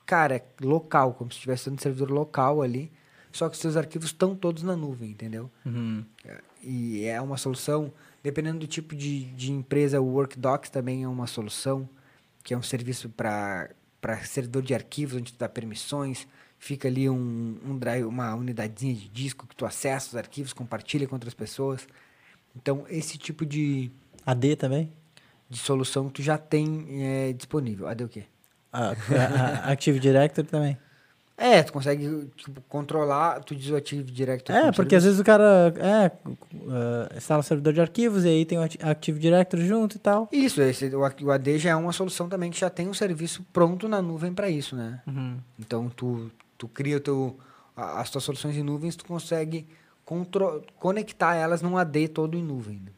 cara, 0.05 0.35
é 0.35 0.43
local, 0.61 1.13
como 1.13 1.31
se 1.31 1.37
estivesse 1.37 1.69
no 1.69 1.79
servidor 1.79 2.11
local 2.11 2.61
ali. 2.61 2.91
Só 3.31 3.47
que 3.47 3.55
os 3.55 3.61
teus 3.61 3.77
arquivos 3.77 4.09
estão 4.09 4.35
todos 4.35 4.61
na 4.61 4.75
nuvem, 4.75 5.11
entendeu? 5.11 5.49
Uhum. 5.65 6.03
E 6.61 7.05
é 7.05 7.21
uma 7.21 7.37
solução 7.37 7.93
Dependendo 8.23 8.59
do 8.59 8.67
tipo 8.67 8.95
de, 8.95 9.25
de 9.33 9.51
empresa, 9.51 10.01
o 10.01 10.05
Workdocs 10.05 10.69
também 10.69 11.03
é 11.03 11.07
uma 11.07 11.27
solução, 11.27 11.87
que 12.43 12.53
é 12.53 12.57
um 12.57 12.61
serviço 12.63 13.09
para 13.09 13.69
servidor 14.25 14.61
de 14.63 14.73
arquivos, 14.73 15.15
onde 15.15 15.33
tu 15.33 15.39
dá 15.39 15.47
permissões, 15.49 16.27
fica 16.57 16.87
ali 16.87 17.09
um, 17.09 17.57
um 17.65 17.77
drive, 17.77 18.03
uma 18.05 18.33
unidadezinha 18.35 18.93
de 18.95 19.07
disco 19.09 19.47
que 19.47 19.55
tu 19.55 19.65
acessa 19.65 20.09
os 20.09 20.15
arquivos, 20.15 20.53
compartilha 20.53 21.07
com 21.07 21.15
outras 21.15 21.33
pessoas. 21.33 21.87
Então, 22.55 22.85
esse 22.89 23.17
tipo 23.17 23.45
de, 23.45 23.91
AD 24.25 24.55
também? 24.55 24.91
de 25.49 25.57
solução 25.57 26.09
tu 26.09 26.21
já 26.21 26.37
tem 26.37 26.85
é, 27.03 27.33
disponível. 27.33 27.87
AD 27.87 28.03
o 28.03 28.09
quê? 28.09 28.25
A, 28.71 28.89
a- 28.91 28.93
a 29.69 29.71
Active 29.71 29.99
Directory 29.99 30.47
também. 30.47 30.77
É, 31.41 31.63
tu 31.63 31.71
consegue 31.71 32.29
tipo, 32.35 32.59
controlar, 32.67 33.39
tu 33.43 33.55
diz 33.55 33.69
o 33.71 33.75
Active 33.77 34.03
Directory. 34.11 34.57
É, 34.59 34.71
porque 34.73 34.93
às 34.95 35.03
serviço. 35.03 35.05
vezes 35.05 35.19
o 35.19 35.23
cara 35.23 35.73
é, 35.77 36.11
uh, 36.53 37.17
instala 37.17 37.39
o 37.39 37.43
servidor 37.43 37.71
de 37.73 37.79
arquivos 37.79 38.25
e 38.25 38.27
aí 38.27 38.45
tem 38.45 38.57
o 38.57 38.61
Active 38.61 39.17
Directory 39.17 39.65
junto 39.65 39.95
e 39.95 39.99
tal. 39.99 40.27
Isso, 40.33 40.61
esse, 40.61 40.93
o, 40.93 40.99
o 40.99 41.31
AD 41.31 41.57
já 41.59 41.69
é 41.69 41.75
uma 41.75 41.93
solução 41.93 42.27
também 42.27 42.51
que 42.51 42.59
já 42.59 42.69
tem 42.69 42.89
um 42.89 42.93
serviço 42.93 43.45
pronto 43.53 43.87
na 43.87 44.01
nuvem 44.01 44.33
para 44.33 44.49
isso, 44.49 44.75
né? 44.75 45.01
Então, 45.57 45.89
tu, 45.95 46.29
tu 46.57 46.67
cria 46.67 46.97
o 46.97 46.99
teu, 46.99 47.39
as 47.75 48.09
tuas 48.09 48.23
soluções 48.25 48.57
em 48.57 48.63
nuvens, 48.63 48.97
tu 48.97 49.05
consegue 49.05 49.65
contro- 50.03 50.61
conectar 50.77 51.35
elas 51.35 51.61
num 51.61 51.77
AD 51.77 52.09
todo 52.09 52.35
em 52.37 52.43
nuvem. 52.43 52.81
né? 52.83 52.91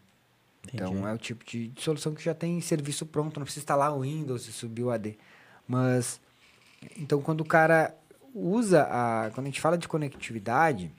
Então, 0.74 1.08
é 1.08 1.14
o 1.14 1.18
tipo 1.18 1.46
de, 1.46 1.68
de 1.68 1.82
solução 1.82 2.14
que 2.16 2.24
já 2.24 2.34
tem 2.34 2.60
serviço 2.62 3.06
pronto, 3.06 3.40
não 3.40 3.44
precisa 3.44 3.62
instalar 3.64 3.96
o 3.96 4.02
Windows 4.02 4.48
e 4.48 4.52
subir 4.52 4.84
o 4.84 4.90
AD. 4.90 5.16
Mas, 5.68 6.20
então, 6.98 7.22
quando 7.22 7.42
o 7.42 7.46
cara 7.46 7.94
usa, 8.34 8.84
a, 8.84 9.32
quando 9.32 9.48
a 9.48 9.50
gente 9.50 9.62
fala 9.62 9.78
de 9.78 9.88
conectividade, 9.88 10.94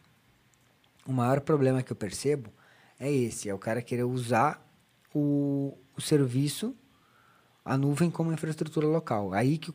o 1.06 1.12
maior 1.12 1.40
problema 1.40 1.82
que 1.82 1.92
eu 1.92 1.96
percebo 1.96 2.52
é 2.98 3.10
esse, 3.10 3.48
é 3.48 3.54
o 3.54 3.58
cara 3.58 3.82
querer 3.82 4.04
usar 4.04 4.64
o, 5.14 5.76
o 5.96 6.00
serviço, 6.00 6.76
a 7.64 7.76
nuvem 7.76 8.10
como 8.10 8.32
infraestrutura 8.32 8.86
local. 8.86 9.32
Aí 9.32 9.58
que, 9.58 9.72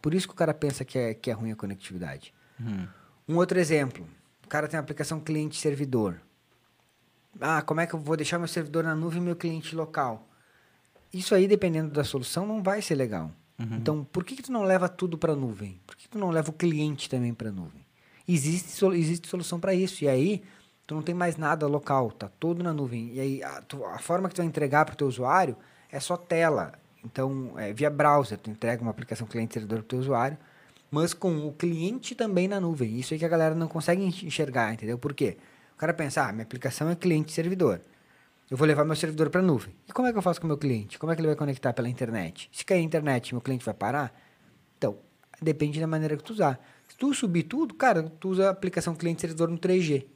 por 0.00 0.14
isso 0.14 0.26
que 0.26 0.34
o 0.34 0.36
cara 0.36 0.54
pensa 0.54 0.84
que 0.84 0.98
é, 0.98 1.14
que 1.14 1.30
é 1.30 1.34
ruim 1.34 1.52
a 1.52 1.56
conectividade. 1.56 2.32
Um 3.28 3.36
outro 3.36 3.58
exemplo, 3.58 4.06
o 4.44 4.48
cara 4.48 4.68
tem 4.68 4.78
uma 4.78 4.82
aplicação 4.82 5.20
cliente-servidor. 5.20 6.20
Ah, 7.40 7.60
como 7.60 7.80
é 7.80 7.86
que 7.86 7.94
eu 7.94 8.00
vou 8.00 8.16
deixar 8.16 8.38
meu 8.38 8.48
servidor 8.48 8.84
na 8.84 8.94
nuvem 8.94 9.20
e 9.20 9.24
meu 9.24 9.36
cliente 9.36 9.74
local? 9.74 10.28
Isso 11.12 11.34
aí, 11.34 11.46
dependendo 11.46 11.90
da 11.90 12.04
solução, 12.04 12.46
não 12.46 12.62
vai 12.62 12.80
ser 12.80 12.94
legal. 12.94 13.30
Então, 13.58 14.04
por 14.04 14.22
que, 14.24 14.36
que 14.36 14.42
tu 14.42 14.52
não 14.52 14.62
leva 14.62 14.88
tudo 14.88 15.16
para 15.16 15.32
a 15.32 15.36
nuvem? 15.36 15.80
Por 15.86 15.96
que, 15.96 16.02
que 16.04 16.08
tu 16.10 16.18
não 16.18 16.30
leva 16.30 16.50
o 16.50 16.52
cliente 16.52 17.08
também 17.08 17.32
para 17.32 17.48
a 17.48 17.52
nuvem? 17.52 17.84
Existe, 18.28 18.84
existe 18.86 19.28
solução 19.28 19.58
para 19.58 19.72
isso. 19.74 20.04
E 20.04 20.08
aí, 20.08 20.42
tu 20.86 20.94
não 20.94 21.02
tem 21.02 21.14
mais 21.14 21.36
nada 21.36 21.66
local, 21.66 22.10
tá 22.10 22.28
todo 22.38 22.62
na 22.62 22.72
nuvem. 22.72 23.12
E 23.14 23.20
aí, 23.20 23.42
a, 23.42 23.62
tu- 23.62 23.84
a 23.84 23.98
forma 23.98 24.28
que 24.28 24.34
tu 24.34 24.38
vai 24.38 24.46
entregar 24.46 24.84
para 24.84 24.92
o 24.92 24.96
teu 24.96 25.06
usuário 25.06 25.56
é 25.90 25.98
só 26.00 26.16
tela. 26.16 26.72
Então, 27.04 27.52
é 27.56 27.72
via 27.72 27.88
browser, 27.88 28.36
tu 28.36 28.50
entrega 28.50 28.82
uma 28.82 28.90
aplicação 28.90 29.26
cliente-servidor 29.26 29.78
para 29.78 29.84
o 29.84 29.88
teu 29.88 29.98
usuário, 30.00 30.36
mas 30.90 31.14
com 31.14 31.46
o 31.46 31.52
cliente 31.52 32.14
também 32.14 32.48
na 32.48 32.60
nuvem. 32.60 32.98
Isso 32.98 33.14
aí 33.14 33.18
que 33.18 33.24
a 33.24 33.28
galera 33.28 33.54
não 33.54 33.68
consegue 33.68 34.02
enx- 34.02 34.22
enxergar, 34.24 34.74
entendeu? 34.74 34.98
Por 34.98 35.14
quê? 35.14 35.36
O 35.74 35.78
cara 35.78 35.94
pensa, 35.94 36.26
ah, 36.26 36.32
minha 36.32 36.42
aplicação 36.42 36.90
é 36.90 36.94
cliente-servidor. 36.96 37.80
Eu 38.50 38.56
vou 38.56 38.66
levar 38.66 38.84
meu 38.84 38.94
servidor 38.96 39.28
para 39.30 39.40
a 39.40 39.44
nuvem. 39.44 39.74
E 39.88 39.92
como 39.92 40.06
é 40.06 40.12
que 40.12 40.18
eu 40.18 40.22
faço 40.22 40.40
com 40.40 40.46
o 40.46 40.48
meu 40.48 40.56
cliente? 40.58 40.98
Como 40.98 41.10
é 41.12 41.16
que 41.16 41.20
ele 41.20 41.26
vai 41.28 41.36
conectar 41.36 41.72
pela 41.72 41.88
internet? 41.88 42.48
Se 42.52 42.64
cair 42.64 42.78
a 42.78 42.82
internet, 42.82 43.34
meu 43.34 43.40
cliente 43.40 43.64
vai 43.64 43.74
parar? 43.74 44.14
Então, 44.78 44.96
depende 45.42 45.80
da 45.80 45.86
maneira 45.86 46.16
que 46.16 46.22
tu 46.22 46.32
usar. 46.32 46.60
Se 46.88 46.96
tu 46.96 47.12
subir 47.12 47.42
tudo, 47.44 47.74
cara, 47.74 48.04
tu 48.20 48.28
usa 48.28 48.46
a 48.46 48.50
aplicação 48.50 48.94
cliente-servidor 48.94 49.48
no 49.48 49.58
3G. 49.58 50.06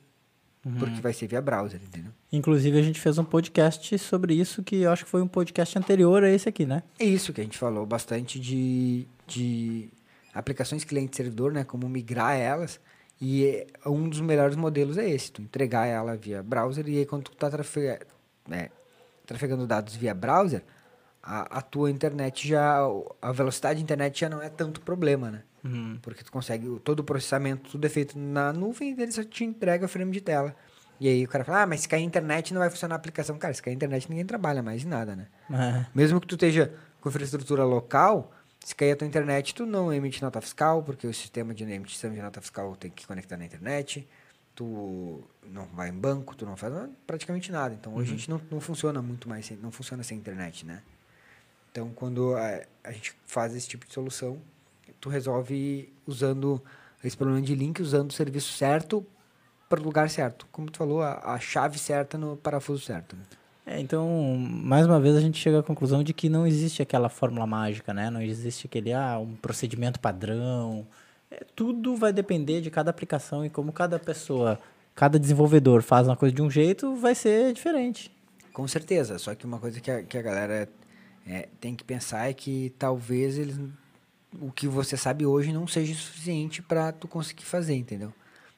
Porque 0.78 1.00
vai 1.00 1.12
ser 1.14 1.26
via 1.26 1.40
browser, 1.40 1.80
entendeu? 1.82 2.12
Inclusive, 2.30 2.78
a 2.78 2.82
gente 2.82 3.00
fez 3.00 3.16
um 3.16 3.24
podcast 3.24 3.98
sobre 3.98 4.34
isso, 4.34 4.62
que 4.62 4.76
eu 4.82 4.92
acho 4.92 5.04
que 5.06 5.10
foi 5.10 5.22
um 5.22 5.26
podcast 5.26 5.76
anterior 5.78 6.22
a 6.22 6.28
esse 6.30 6.48
aqui, 6.50 6.66
né? 6.66 6.82
É 6.98 7.04
isso 7.06 7.32
que 7.32 7.40
a 7.40 7.44
gente 7.44 7.56
falou 7.56 7.86
bastante 7.86 8.38
de, 8.38 9.06
de 9.26 9.88
aplicações 10.34 10.84
cliente-servidor, 10.84 11.50
né? 11.50 11.64
Como 11.64 11.88
migrar 11.88 12.36
elas. 12.36 12.78
E 13.18 13.46
é- 13.46 13.66
um 13.88 14.06
dos 14.08 14.20
melhores 14.20 14.54
modelos 14.54 14.98
é 14.98 15.08
esse, 15.08 15.32
tu 15.32 15.40
entregar 15.40 15.86
ela 15.86 16.14
via 16.14 16.42
browser 16.42 16.86
e 16.88 16.98
aí 16.98 17.06
quando 17.06 17.24
tu 17.24 17.32
tá 17.36 17.48
trafe- 17.50 17.98
é, 18.50 18.70
trafegando 19.26 19.66
dados 19.66 19.96
via 19.96 20.14
browser, 20.14 20.62
a, 21.22 21.58
a 21.58 21.62
tua 21.62 21.90
internet 21.90 22.48
já, 22.48 22.78
a 23.20 23.32
velocidade 23.32 23.76
da 23.76 23.82
internet 23.82 24.20
já 24.20 24.28
não 24.28 24.42
é 24.42 24.48
tanto 24.48 24.80
problema, 24.80 25.30
né? 25.30 25.42
Porque 26.00 26.24
tu 26.24 26.32
consegue, 26.32 26.66
todo 26.82 27.00
o 27.00 27.04
processamento, 27.04 27.70
tudo 27.70 27.86
é 27.86 27.88
feito 27.88 28.18
na 28.18 28.52
nuvem 28.52 28.94
e 28.94 29.02
ele 29.02 29.12
só 29.12 29.22
te 29.22 29.44
entrega 29.44 29.84
o 29.84 29.88
frame 29.88 30.10
de 30.12 30.20
tela. 30.20 30.54
E 30.98 31.08
aí 31.08 31.24
o 31.24 31.28
cara 31.28 31.44
fala, 31.44 31.62
ah, 31.62 31.66
mas 31.66 31.80
se 31.80 31.88
cair 31.88 32.02
a 32.02 32.04
internet 32.04 32.52
não 32.52 32.60
vai 32.60 32.68
funcionar 32.70 32.94
a 32.94 32.98
aplicação. 32.98 33.38
Cara, 33.38 33.54
se 33.54 33.62
cair 33.62 33.72
a 33.72 33.76
internet 33.76 34.08
ninguém 34.08 34.24
trabalha 34.24 34.62
mais 34.62 34.84
em 34.84 34.88
nada, 34.88 35.16
né? 35.16 35.28
É. 35.50 35.86
Mesmo 35.94 36.20
que 36.20 36.26
tu 36.26 36.34
esteja 36.34 36.72
com 37.00 37.08
infraestrutura 37.08 37.64
local, 37.64 38.32
se 38.62 38.74
cair 38.74 38.92
a 38.92 38.96
tua 38.96 39.06
internet, 39.06 39.54
tu 39.54 39.64
não 39.64 39.92
emite 39.92 40.22
nota 40.22 40.40
fiscal, 40.40 40.82
porque 40.82 41.06
o 41.06 41.14
sistema 41.14 41.54
de 41.54 41.64
emissão 41.64 42.12
de 42.12 42.20
nota 42.20 42.40
fiscal 42.40 42.76
tem 42.76 42.90
que 42.90 43.06
conectar 43.06 43.36
na 43.36 43.46
internet. 43.46 44.06
Tu 44.60 45.24
não 45.50 45.64
vai 45.72 45.88
em 45.88 45.94
banco, 45.94 46.36
tu 46.36 46.44
não 46.44 46.54
faz 46.54 46.70
praticamente 47.06 47.50
nada. 47.50 47.74
Então, 47.74 47.94
hoje 47.94 48.12
a 48.12 48.14
gente 48.14 48.28
não, 48.28 48.38
não 48.50 48.60
funciona 48.60 49.00
muito 49.00 49.26
mais, 49.26 49.46
sem, 49.46 49.56
não 49.56 49.70
funciona 49.70 50.02
sem 50.02 50.18
internet, 50.18 50.66
né? 50.66 50.82
Então, 51.72 51.88
quando 51.94 52.36
a, 52.36 52.60
a 52.84 52.92
gente 52.92 53.16
faz 53.24 53.56
esse 53.56 53.66
tipo 53.66 53.86
de 53.86 53.94
solução, 53.94 54.36
tu 55.00 55.08
resolve 55.08 55.90
usando 56.06 56.60
esse 57.02 57.16
problema 57.16 57.40
de 57.40 57.54
link, 57.54 57.80
usando 57.80 58.10
o 58.10 58.12
serviço 58.12 58.52
certo 58.52 59.02
para 59.66 59.80
o 59.80 59.82
lugar 59.82 60.10
certo. 60.10 60.46
Como 60.52 60.70
tu 60.70 60.76
falou, 60.76 61.00
a, 61.00 61.32
a 61.32 61.40
chave 61.40 61.78
certa 61.78 62.18
no 62.18 62.36
parafuso 62.36 62.84
certo. 62.84 63.16
né? 63.16 63.22
É, 63.64 63.80
então, 63.80 64.36
mais 64.36 64.84
uma 64.84 65.00
vez 65.00 65.16
a 65.16 65.22
gente 65.22 65.38
chega 65.38 65.60
à 65.60 65.62
conclusão 65.62 66.04
de 66.04 66.12
que 66.12 66.28
não 66.28 66.46
existe 66.46 66.82
aquela 66.82 67.08
fórmula 67.08 67.46
mágica, 67.46 67.94
né? 67.94 68.10
Não 68.10 68.20
existe 68.20 68.66
aquele, 68.66 68.92
ah, 68.92 69.18
um 69.18 69.34
procedimento 69.36 69.98
padrão. 69.98 70.86
Tudo 71.54 71.96
vai 71.96 72.12
depender 72.12 72.60
de 72.60 72.70
cada 72.70 72.90
aplicação 72.90 73.44
e 73.44 73.50
como 73.50 73.72
cada 73.72 73.98
pessoa, 73.98 74.58
cada 74.94 75.18
desenvolvedor 75.18 75.82
faz 75.82 76.06
uma 76.06 76.16
coisa 76.16 76.34
de 76.34 76.42
um 76.42 76.50
jeito, 76.50 76.94
vai 76.96 77.14
ser 77.14 77.52
diferente. 77.52 78.10
Com 78.52 78.66
certeza, 78.66 79.18
só 79.18 79.34
que 79.34 79.46
uma 79.46 79.58
coisa 79.58 79.80
que 79.80 79.90
a, 79.90 80.02
que 80.02 80.18
a 80.18 80.22
galera 80.22 80.68
é, 81.26 81.48
tem 81.60 81.74
que 81.74 81.84
pensar 81.84 82.28
é 82.28 82.32
que 82.32 82.74
talvez 82.78 83.38
eles, 83.38 83.58
o 84.40 84.50
que 84.50 84.66
você 84.66 84.96
sabe 84.96 85.24
hoje 85.24 85.52
não 85.52 85.66
seja 85.66 85.94
suficiente 85.94 86.60
para 86.60 86.92
tu 86.92 87.06
conseguir 87.06 87.44
fazer, 87.44 87.74
entendeu? 87.74 88.12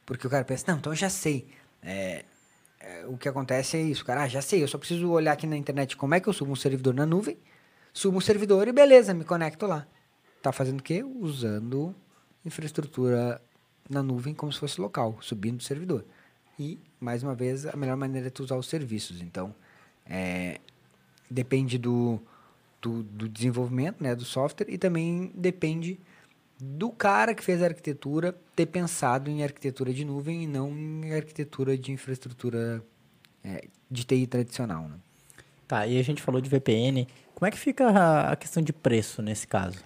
Porque 0.07 0.27
o 0.27 0.31
cara 0.31 0.45
pensa, 0.45 0.65
não, 0.69 0.79
então 0.79 0.93
eu 0.93 0.97
já 0.97 1.09
sei. 1.11 1.47
É, 1.83 2.25
é, 2.81 3.05
o 3.07 3.17
que 3.17 3.29
acontece 3.29 3.77
é 3.77 3.83
isso, 3.83 4.05
cara, 4.05 4.23
ah, 4.23 4.29
já 4.29 4.43
sei, 4.43 4.63
eu 4.63 4.69
só 4.69 4.79
preciso 4.79 5.11
olhar 5.11 5.33
aqui 5.33 5.47
na 5.47 5.57
internet 5.57 5.97
como 5.97 6.15
é 6.15 6.21
que 6.21 6.29
eu 6.29 6.33
subo 6.33 6.53
um 6.53 6.57
servidor 6.57 6.95
na 6.95 7.07
nuvem, 7.07 7.37
subo 7.93 8.19
um 8.19 8.21
servidor 8.21 8.67
e 8.69 8.73
beleza, 8.73 9.15
me 9.15 9.25
conecto 9.25 9.67
lá. 9.67 9.87
Tá 10.41 10.51
fazendo 10.51 10.81
o 10.81 10.83
quê? 10.83 11.05
Usando 11.05 11.95
infraestrutura 12.45 13.41
na 13.89 14.03
nuvem 14.03 14.35
como 14.35 14.53
se 14.53 14.59
fosse 14.59 14.81
local, 14.81 15.19
subindo 15.21 15.61
o 15.61 15.63
servidor. 15.63 16.05
E, 16.59 16.79
mais 17.01 17.23
uma 17.23 17.35
vez, 17.35 17.67
a 17.67 17.77
melhor 17.77 17.97
maneira 17.97 18.29
é 18.29 18.31
tu 18.31 18.43
usar 18.43 18.57
os 18.57 18.69
serviços. 18.69 19.21
Então, 19.21 19.55
é, 20.07 20.61
depende 21.31 21.79
do, 21.79 22.21
do, 22.81 23.03
do 23.03 23.29
desenvolvimento, 23.29 24.03
né, 24.03 24.15
do 24.15 24.25
software, 24.25 24.67
e 24.69 24.79
também 24.79 25.33
depende 25.35 25.99
do 26.61 26.91
cara 26.91 27.35
que 27.35 27.43
fez 27.43 27.61
a 27.63 27.67
arquitetura 27.67 28.37
ter 28.55 28.67
pensado 28.67 29.29
em 29.29 29.43
arquitetura 29.43 29.93
de 29.93 30.05
nuvem 30.05 30.45
e 30.45 30.47
não 30.47 30.71
em 30.71 31.13
arquitetura 31.13 31.77
de 31.77 31.91
infraestrutura 31.91 32.85
é, 33.43 33.67
de 33.91 34.05
TI 34.05 34.27
tradicional. 34.27 34.89
Né? 34.89 34.97
Tá, 35.67 35.87
e 35.87 35.99
a 35.99 36.03
gente 36.05 36.23
falou 36.23 36.41
de 36.41 36.49
VPN. 36.49 37.09
Como 37.35 37.47
é 37.47 37.51
que 37.51 37.59
fica 37.59 37.89
a, 37.89 38.33
a 38.33 38.37
questão 38.37 38.63
de 38.63 38.73
preço 38.73 39.21
nesse 39.23 39.47
caso? 39.47 39.83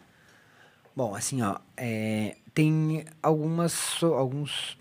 Bom, 0.95 1.14
assim, 1.14 1.40
ó, 1.42 1.59
é, 1.77 2.37
tem 2.57 3.05
algumas, 3.23 4.03
alguns 4.03 4.79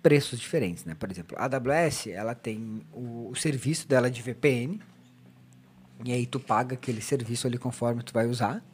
preços 0.00 0.38
diferentes, 0.38 0.84
né? 0.84 0.94
Por 0.94 1.10
exemplo, 1.10 1.36
a 1.36 1.46
AWS, 1.46 2.06
ela 2.06 2.36
tem 2.36 2.86
o, 2.92 3.30
o 3.30 3.34
serviço 3.34 3.88
dela 3.88 4.08
de 4.08 4.22
VPN, 4.22 4.80
e 6.04 6.12
aí 6.12 6.24
tu 6.24 6.38
paga 6.38 6.74
aquele 6.74 7.00
serviço 7.02 7.48
ali 7.48 7.58
conforme 7.58 8.04
tu 8.04 8.12
vai 8.12 8.28
usar. 8.28 8.64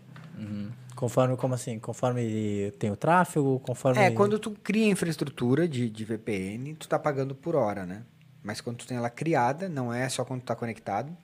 Conforme, 0.94 1.34
como 1.38 1.54
assim? 1.54 1.78
Conforme 1.78 2.70
tem 2.78 2.90
o 2.90 2.96
tráfego, 2.96 3.58
conforme... 3.60 4.02
É, 4.02 4.10
quando 4.10 4.38
tu 4.38 4.50
cria 4.50 4.86
infraestrutura 4.86 5.66
de, 5.66 5.88
de 5.88 6.04
VPN, 6.04 6.74
tu 6.74 6.86
tá 6.86 6.98
pagando 6.98 7.34
por 7.34 7.56
hora, 7.56 7.86
né? 7.86 8.02
Mas 8.42 8.60
quando 8.60 8.76
tu 8.76 8.86
tem 8.86 8.98
ela 8.98 9.08
criada, 9.08 9.66
não 9.66 9.90
é 9.90 10.10
só 10.10 10.26
quando 10.26 10.42
tu 10.42 10.46
tá 10.46 10.54
conectado. 10.54 11.16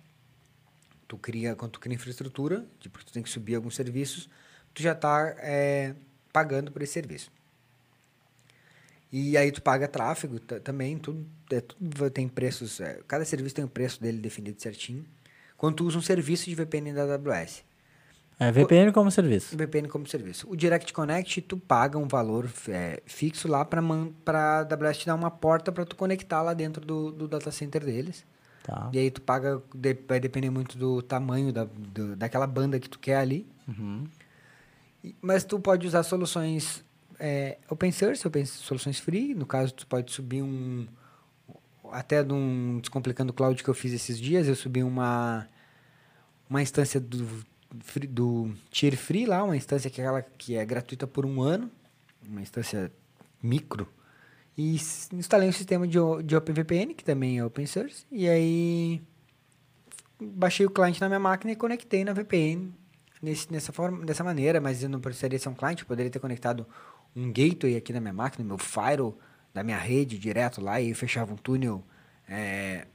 Tu 1.06 1.18
cria, 1.18 1.54
quando 1.54 1.72
tu 1.72 1.80
cria 1.80 1.94
infraestrutura, 1.94 2.64
porque 2.90 3.04
tu 3.04 3.12
tem 3.12 3.22
que 3.22 3.28
subir 3.28 3.54
alguns 3.54 3.76
serviços, 3.76 4.30
tu 4.72 4.82
já 4.82 4.94
tá 4.94 5.34
é, 5.40 5.94
pagando 6.32 6.70
por 6.72 6.82
esse 6.82 6.92
serviço. 6.92 7.30
E 9.10 9.36
aí 9.36 9.52
tu 9.52 9.60
paga 9.60 9.86
tráfego 9.86 10.40
ta- 10.40 10.58
também, 10.58 10.96
tudo, 10.96 11.26
é, 11.50 11.60
tudo 11.60 12.10
tem 12.10 12.26
preços, 12.28 12.80
é, 12.80 13.00
cada 13.06 13.24
serviço 13.24 13.54
tem 13.54 13.64
o 13.64 13.68
preço 13.68 14.00
dele 14.00 14.18
definido 14.18 14.60
certinho. 14.60 15.04
Quando 15.56 15.76
tu 15.76 15.84
usa 15.86 15.98
um 15.98 16.02
serviço 16.02 16.48
de 16.48 16.54
VPN 16.54 16.92
da 16.94 17.02
AWS. 17.14 17.62
É, 18.40 18.50
VPN 18.50 18.90
como 18.90 19.10
serviço. 19.10 19.56
VPN 19.56 19.86
como 19.88 20.06
serviço. 20.08 20.50
O 20.50 20.56
Direct 20.56 20.92
Connect, 20.92 21.42
tu 21.42 21.56
paga 21.58 21.98
um 21.98 22.08
valor 22.08 22.50
é, 22.68 23.00
fixo 23.06 23.46
lá 23.46 23.64
para 23.64 23.80
a 23.80 24.58
AWS 24.60 24.98
te 24.98 25.06
dar 25.06 25.14
uma 25.14 25.30
porta 25.30 25.70
para 25.70 25.84
tu 25.84 25.94
conectar 25.94 26.40
lá 26.42 26.54
dentro 26.54 26.84
do, 26.84 27.12
do 27.12 27.28
data 27.28 27.52
center 27.52 27.84
deles. 27.84 28.24
Tá. 28.64 28.88
E 28.92 28.98
aí 28.98 29.10
tu 29.10 29.20
paga, 29.20 29.62
de- 29.74 29.96
vai 30.08 30.18
depender 30.18 30.48
muito 30.50 30.78
do 30.78 31.02
tamanho 31.02 31.52
da, 31.52 31.64
do- 31.64 32.16
daquela 32.16 32.46
banda 32.46 32.80
que 32.80 32.88
tu 32.88 32.98
quer 32.98 33.16
ali. 33.16 33.46
Uhum. 33.68 34.04
Mas 35.20 35.44
tu 35.44 35.58
pode 35.58 35.86
usar 35.86 36.02
soluções 36.02 36.84
é, 37.18 37.58
open 37.68 37.92
source, 37.92 38.26
open, 38.26 38.44
soluções 38.44 38.98
free. 38.98 39.34
No 39.34 39.46
caso, 39.46 39.72
tu 39.74 39.86
pode 39.86 40.10
subir 40.10 40.42
um... 40.42 40.86
Até 41.90 42.22
de 42.22 42.32
um 42.32 42.78
Descomplicando 42.80 43.32
Cloud 43.32 43.62
que 43.62 43.68
eu 43.68 43.74
fiz 43.74 43.92
esses 43.92 44.18
dias, 44.18 44.48
eu 44.48 44.56
subi 44.56 44.82
uma, 44.82 45.46
uma 46.48 46.62
instância 46.62 46.98
do, 46.98 47.44
do 48.08 48.54
Tier 48.70 48.96
Free 48.96 49.26
lá, 49.26 49.44
uma 49.44 49.56
instância 49.56 49.90
que 49.90 50.00
é, 50.00 50.04
aquela, 50.04 50.22
que 50.22 50.56
é 50.56 50.64
gratuita 50.64 51.06
por 51.06 51.26
um 51.26 51.42
ano, 51.42 51.70
uma 52.26 52.40
instância 52.40 52.90
micro, 53.42 53.86
e 54.56 54.76
instalei 55.12 55.50
um 55.50 55.52
sistema 55.52 55.86
de, 55.86 55.98
de 56.24 56.34
OpenVPN, 56.34 56.94
que 56.94 57.04
também 57.04 57.38
é 57.38 57.44
open 57.44 57.66
source, 57.66 58.06
e 58.10 58.26
aí 58.26 59.02
baixei 60.18 60.64
o 60.64 60.70
cliente 60.70 60.98
na 60.98 61.08
minha 61.08 61.20
máquina 61.20 61.52
e 61.52 61.56
conectei 61.56 62.04
na 62.04 62.14
VPN 62.14 62.72
nesse, 63.22 63.50
nessa, 63.52 63.72
forma, 63.72 64.04
dessa 64.04 64.24
maneira, 64.24 64.60
mas 64.60 64.82
eu 64.82 64.88
não 64.88 65.00
precisaria 65.00 65.38
ser 65.38 65.48
um 65.48 65.54
cliente, 65.54 65.82
eu 65.82 65.88
poderia 65.88 66.10
ter 66.10 66.18
conectado 66.18 66.66
um 67.14 67.32
gateway 67.32 67.76
aqui 67.76 67.92
na 67.92 68.00
minha 68.00 68.12
máquina, 68.12 68.44
meu 68.44 68.58
firewall 68.58 69.16
da 69.54 69.62
minha 69.62 69.78
rede 69.78 70.18
direto 70.18 70.60
lá 70.60 70.80
e 70.80 70.94
fechava 70.94 71.32
um 71.32 71.36
túnel 71.36 71.84
é, 72.28 72.86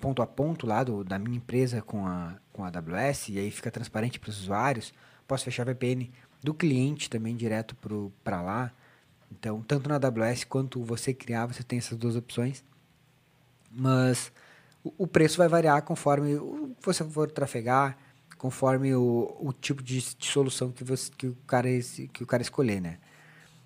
ponto 0.00 0.22
a 0.22 0.26
ponto 0.26 0.66
lá 0.66 0.82
do, 0.82 1.04
da 1.04 1.18
minha 1.18 1.36
empresa 1.36 1.82
com 1.82 2.06
a, 2.06 2.36
com 2.52 2.64
a 2.64 2.68
AWS 2.68 3.28
e 3.28 3.38
aí 3.38 3.50
fica 3.50 3.70
transparente 3.70 4.18
para 4.18 4.30
os 4.30 4.40
usuários. 4.40 4.92
Posso 5.26 5.44
fechar 5.44 5.64
VPN 5.64 6.10
do 6.42 6.52
cliente 6.54 7.08
também 7.08 7.36
direto 7.36 7.76
para 8.22 8.40
lá. 8.42 8.72
Então, 9.30 9.62
tanto 9.62 9.88
na 9.88 9.96
AWS 9.96 10.44
quanto 10.44 10.82
você 10.84 11.14
criar, 11.14 11.46
você 11.46 11.62
tem 11.62 11.78
essas 11.78 11.96
duas 11.96 12.16
opções. 12.16 12.64
Mas 13.70 14.32
o, 14.84 14.92
o 14.98 15.06
preço 15.06 15.38
vai 15.38 15.48
variar 15.48 15.82
conforme 15.82 16.34
você 16.80 17.04
for 17.04 17.30
trafegar, 17.30 17.96
conforme 18.42 18.92
o, 18.92 19.36
o 19.38 19.52
tipo 19.52 19.80
de, 19.84 20.00
de, 20.00 20.26
solução 20.26 20.72
que, 20.72 20.82
você, 20.82 21.08
que, 21.16 21.28
o 21.28 21.36
cara, 21.46 21.68
que 22.12 22.24
o 22.24 22.26
cara 22.26 22.42
escolher, 22.42 22.80
né? 22.80 22.98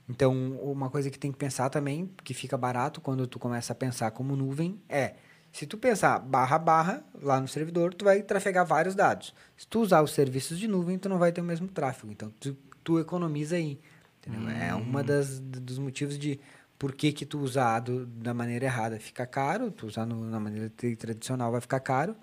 Então, 0.06 0.34
uma 0.60 0.90
coisa 0.90 1.10
que 1.10 1.18
tem 1.18 1.32
que 1.32 1.38
pensar 1.38 1.70
também, 1.70 2.10
que 2.22 2.34
fica 2.34 2.58
barato 2.58 3.00
quando 3.00 3.26
tu 3.26 3.38
começa 3.38 3.72
a 3.72 3.74
pensar 3.74 4.10
como 4.10 4.36
nuvem, 4.36 4.78
é, 4.86 5.14
se 5.50 5.66
tu 5.66 5.78
pensar 5.78 6.18
barra 6.18 6.58
barra 6.58 7.02
lá 7.22 7.40
no 7.40 7.48
servidor, 7.48 7.94
tu 7.94 8.04
vai 8.04 8.22
trafegar 8.22 8.66
vários 8.66 8.94
dados. 8.94 9.34
Se 9.56 9.66
tu 9.66 9.80
usar 9.80 10.02
os 10.02 10.10
serviços 10.10 10.58
de 10.58 10.68
nuvem, 10.68 10.98
tu 10.98 11.08
não 11.08 11.18
vai 11.18 11.32
ter 11.32 11.40
o 11.40 11.44
mesmo 11.44 11.68
tráfego. 11.68 12.12
Então, 12.12 12.30
tu, 12.38 12.54
tu 12.84 13.00
economiza 13.00 13.56
aí. 13.56 13.80
Hum. 14.28 14.50
É 14.50 14.74
uma 14.74 15.02
das 15.02 15.40
dos 15.40 15.78
motivos 15.78 16.18
de 16.18 16.38
por 16.78 16.94
que, 16.94 17.12
que 17.12 17.24
tu 17.24 17.38
usar 17.38 17.80
do, 17.80 18.04
da 18.04 18.34
maneira 18.34 18.66
errada 18.66 19.00
fica 19.00 19.26
caro, 19.26 19.70
tu 19.70 19.86
usar 19.86 20.04
no, 20.04 20.22
na 20.28 20.38
maneira 20.38 20.70
tradicional 20.98 21.50
vai 21.50 21.62
ficar 21.62 21.80
caro, 21.80 22.14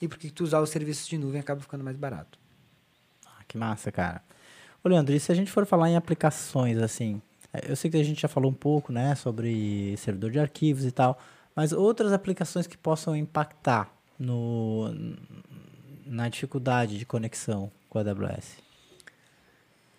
e 0.00 0.08
porque 0.08 0.30
tu 0.30 0.44
usar 0.44 0.60
os 0.60 0.70
serviços 0.70 1.06
de 1.06 1.18
nuvem 1.18 1.40
acaba 1.40 1.60
ficando 1.60 1.84
mais 1.84 1.96
barato. 1.96 2.38
Ah, 3.26 3.42
que 3.46 3.56
massa, 3.58 3.90
cara. 3.90 4.22
Ô, 4.82 4.88
Leandro, 4.88 5.14
e 5.14 5.20
se 5.20 5.32
a 5.32 5.34
gente 5.34 5.50
for 5.50 5.66
falar 5.66 5.90
em 5.90 5.96
aplicações, 5.96 6.78
assim, 6.78 7.20
é, 7.52 7.70
eu 7.70 7.76
sei 7.76 7.90
que 7.90 7.96
a 7.96 8.04
gente 8.04 8.20
já 8.20 8.28
falou 8.28 8.50
um 8.50 8.54
pouco, 8.54 8.92
né, 8.92 9.14
sobre 9.14 9.96
servidor 9.96 10.30
de 10.30 10.38
arquivos 10.38 10.84
e 10.84 10.90
tal, 10.90 11.18
mas 11.54 11.72
outras 11.72 12.12
aplicações 12.12 12.66
que 12.66 12.76
possam 12.76 13.16
impactar 13.16 13.92
no, 14.18 14.94
na 16.06 16.28
dificuldade 16.28 16.98
de 16.98 17.04
conexão 17.04 17.70
com 17.88 17.98
a 17.98 18.02
AWS? 18.02 18.56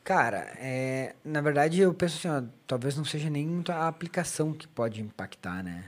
Cara, 0.04 0.54
é, 0.58 1.16
na 1.24 1.42
verdade 1.42 1.80
eu 1.82 1.94
penso 1.94 2.18
assim, 2.18 2.28
ó, 2.28 2.50
talvez 2.66 2.98
não 2.98 3.06
seja 3.06 3.30
nem 3.30 3.46
muito 3.46 3.72
a 3.72 3.88
aplicação 3.88 4.54
que 4.54 4.68
pode 4.68 5.02
impactar, 5.02 5.64
né? 5.64 5.84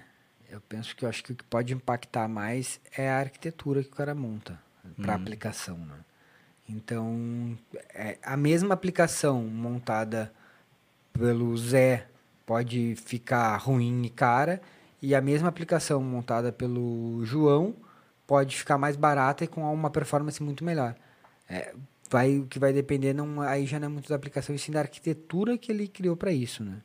Eu 0.52 0.60
penso 0.60 0.94
que 0.94 1.06
eu 1.06 1.10
acho 1.10 1.24
que 1.24 1.32
o 1.32 1.36
que 1.36 1.46
pode 1.46 1.74
impactar 1.74 2.28
mais 2.28 2.82
é 2.98 3.10
a 3.10 3.20
arquitetura 3.20 3.82
que 3.82 3.90
o 3.90 3.96
cara 3.96 4.14
monta 4.14 4.60
para 5.02 5.14
hum. 5.14 5.16
aplicação, 5.16 5.78
né? 5.78 5.96
Então, 6.68 7.58
é, 7.94 8.18
a 8.22 8.36
mesma 8.36 8.74
aplicação 8.74 9.44
montada 9.44 10.32
pelo 11.14 11.58
Zé 11.58 12.06
pode 12.46 12.96
ficar 12.98 13.56
ruim 13.56 14.04
e 14.04 14.10
cara, 14.10 14.62
e 15.02 15.16
a 15.16 15.22
mesma 15.22 15.48
aplicação 15.48 16.04
montada 16.04 16.52
pelo 16.52 17.24
João 17.24 17.74
pode 18.28 18.58
ficar 18.58 18.78
mais 18.78 18.98
barata 18.98 19.46
e 19.46 19.48
com 19.48 19.62
uma 19.74 19.90
performance 19.90 20.44
muito 20.44 20.66
melhor. 20.66 20.96
É, 21.50 21.74
vai, 22.10 22.40
o 22.40 22.46
que 22.46 22.60
vai 22.60 22.74
depender, 22.74 23.14
não, 23.14 23.40
aí 23.42 23.66
já 23.66 23.80
não 23.80 23.88
é 23.88 23.90
muito 23.90 24.10
da 24.10 24.16
aplicação, 24.18 24.54
e 24.54 24.60
sim 24.60 24.74
da 24.74 24.82
arquitetura 24.82 25.58
que 25.58 25.72
ele 25.72 25.88
criou 25.88 26.18
para 26.18 26.34
isso, 26.34 26.62
né? 26.62 26.82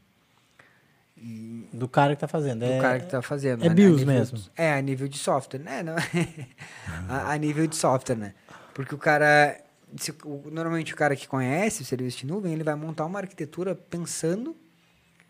Do 1.72 1.88
cara 1.88 2.14
que 2.14 2.16
está 2.16 2.28
fazendo. 2.28 2.60
Do 2.60 2.66
é, 2.66 2.80
cara 2.80 2.98
que 2.98 3.06
está 3.06 3.22
fazendo. 3.22 3.64
É 3.64 3.68
né? 3.68 3.74
BIOS 3.74 4.04
mesmo. 4.04 4.38
É, 4.54 4.74
a 4.74 4.80
nível 4.82 5.08
de 5.08 5.16
software, 5.16 5.60
né? 5.60 5.82
Não, 5.82 5.94
a, 7.08 7.32
a, 7.32 7.36
nível 7.38 7.66
de 7.66 7.74
software, 7.74 8.16
né? 8.16 8.34
Porque 8.74 8.94
o 8.94 8.98
cara... 8.98 9.58
Se, 9.96 10.10
o, 10.24 10.42
normalmente 10.50 10.92
o 10.92 10.96
cara 10.96 11.16
que 11.16 11.26
conhece 11.26 11.82
o 11.82 11.84
serviço 11.84 12.18
de 12.18 12.26
nuvem, 12.26 12.52
ele 12.52 12.62
vai 12.62 12.74
montar 12.74 13.06
uma 13.06 13.18
arquitetura 13.18 13.74
pensando 13.74 14.54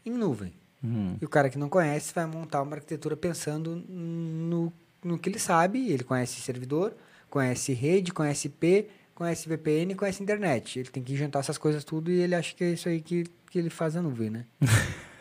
em 0.04 0.10
nuvem. 0.10 0.52
Uhum. 0.82 1.16
E 1.20 1.24
o 1.24 1.28
cara 1.28 1.48
que 1.48 1.58
não 1.58 1.68
conhece 1.68 2.12
vai 2.12 2.26
montar 2.26 2.62
uma 2.62 2.74
arquitetura 2.74 3.16
pensando 3.16 3.76
no, 3.88 4.72
no 5.04 5.18
que 5.18 5.28
ele 5.28 5.38
sabe. 5.38 5.92
Ele 5.92 6.02
conhece 6.02 6.40
servidor, 6.40 6.96
conhece 7.30 7.72
rede, 7.72 8.12
conhece 8.12 8.48
IP, 8.48 8.88
conhece 9.14 9.48
VPN, 9.48 9.94
conhece 9.94 10.22
internet. 10.22 10.80
Ele 10.80 10.88
tem 10.88 11.02
que 11.02 11.16
juntar 11.16 11.40
essas 11.40 11.58
coisas 11.58 11.84
tudo 11.84 12.10
e 12.10 12.20
ele 12.20 12.34
acha 12.34 12.54
que 12.54 12.64
é 12.64 12.70
isso 12.70 12.88
aí 12.88 13.00
que, 13.00 13.24
que 13.50 13.58
ele 13.58 13.70
faz 13.70 13.96
a 13.96 14.02
nuvem, 14.02 14.30
né? 14.30 14.44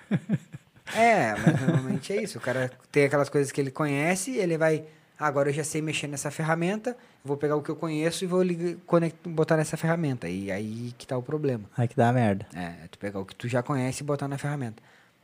é, 0.96 1.36
mas 1.36 1.62
normalmente 1.62 2.14
é 2.14 2.22
isso. 2.22 2.38
O 2.38 2.42
cara 2.42 2.72
tem 2.92 3.06
aquelas 3.06 3.30
coisas 3.30 3.52
que 3.52 3.60
ele 3.60 3.72
conhece, 3.72 4.38
ele 4.38 4.58
vai. 4.58 4.84
Ah, 5.18 5.28
agora 5.28 5.50
eu 5.50 5.54
já 5.54 5.64
sei 5.64 5.82
mexer 5.82 6.08
nessa 6.08 6.30
ferramenta, 6.30 6.96
vou 7.24 7.38
pegar 7.38 7.56
o 7.56 7.64
que 7.64 7.70
eu 7.70 7.76
conheço 7.76 8.26
e 8.26 8.28
vou 8.28 8.44
ligar, 8.44 8.76
conect, 8.86 9.30
botar 9.30 9.56
nessa 9.56 9.78
ferramenta. 9.78 10.28
E 10.28 10.52
aí 10.52 10.94
que 10.98 11.08
tá 11.08 11.18
o 11.18 11.24
problema. 11.24 11.64
Aí 11.78 11.88
que 11.88 11.96
dá 11.96 12.10
a 12.10 12.14
merda. 12.14 12.46
É, 12.54 12.84
é 12.84 12.88
tu 12.92 13.00
pegar 13.00 13.20
o 13.20 13.26
que 13.26 13.34
tu 13.34 13.48
já 13.48 13.64
conhece 13.64 14.04
e 14.04 14.06
botar 14.06 14.28
na 14.28 14.38
ferramenta. 14.38 14.84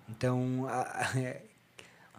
Então, 0.09 0.65
a, 0.69 1.11
é, 1.19 1.41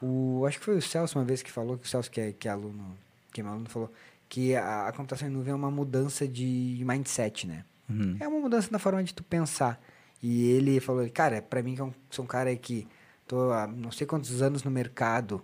o, 0.03 0.45
acho 0.47 0.59
que 0.59 0.65
foi 0.65 0.77
o 0.77 0.83
Celso 0.83 1.19
uma 1.19 1.25
vez 1.25 1.43
que 1.43 1.51
falou, 1.51 1.79
que 1.79 1.87
o 1.87 1.89
Celso 1.89 2.11
que 2.11 2.21
é, 2.21 2.33
que 2.33 2.47
é 2.47 2.51
aluno, 2.51 2.97
que 3.33 3.41
é 3.41 3.45
meu 3.45 3.53
aluno, 3.53 3.69
falou 3.71 3.91
que 4.29 4.57
a, 4.57 4.89
a 4.89 4.93
computação 4.93 5.29
em 5.29 5.31
nuvem 5.31 5.53
é 5.53 5.55
uma 5.55 5.71
mudança 5.71 6.27
de 6.27 6.83
mindset, 6.87 7.47
né? 7.47 7.65
Uhum. 7.89 8.17
É 8.19 8.27
uma 8.27 8.41
mudança 8.41 8.69
na 8.71 8.79
forma 8.79 9.05
de 9.05 9.13
tu 9.13 9.23
pensar. 9.23 9.79
E 10.23 10.51
ele 10.51 10.79
falou, 10.79 11.09
cara, 11.11 11.43
para 11.43 11.63
mim 11.63 11.75
que 11.75 11.81
eu 11.81 11.93
sou 12.11 12.25
um 12.25 12.29
cara 12.29 12.55
que 12.55 12.87
tô 13.27 13.51
há 13.51 13.67
não 13.67 13.91
sei 13.91 14.07
quantos 14.07 14.41
anos 14.41 14.63
no 14.63 14.71
mercado 14.71 15.43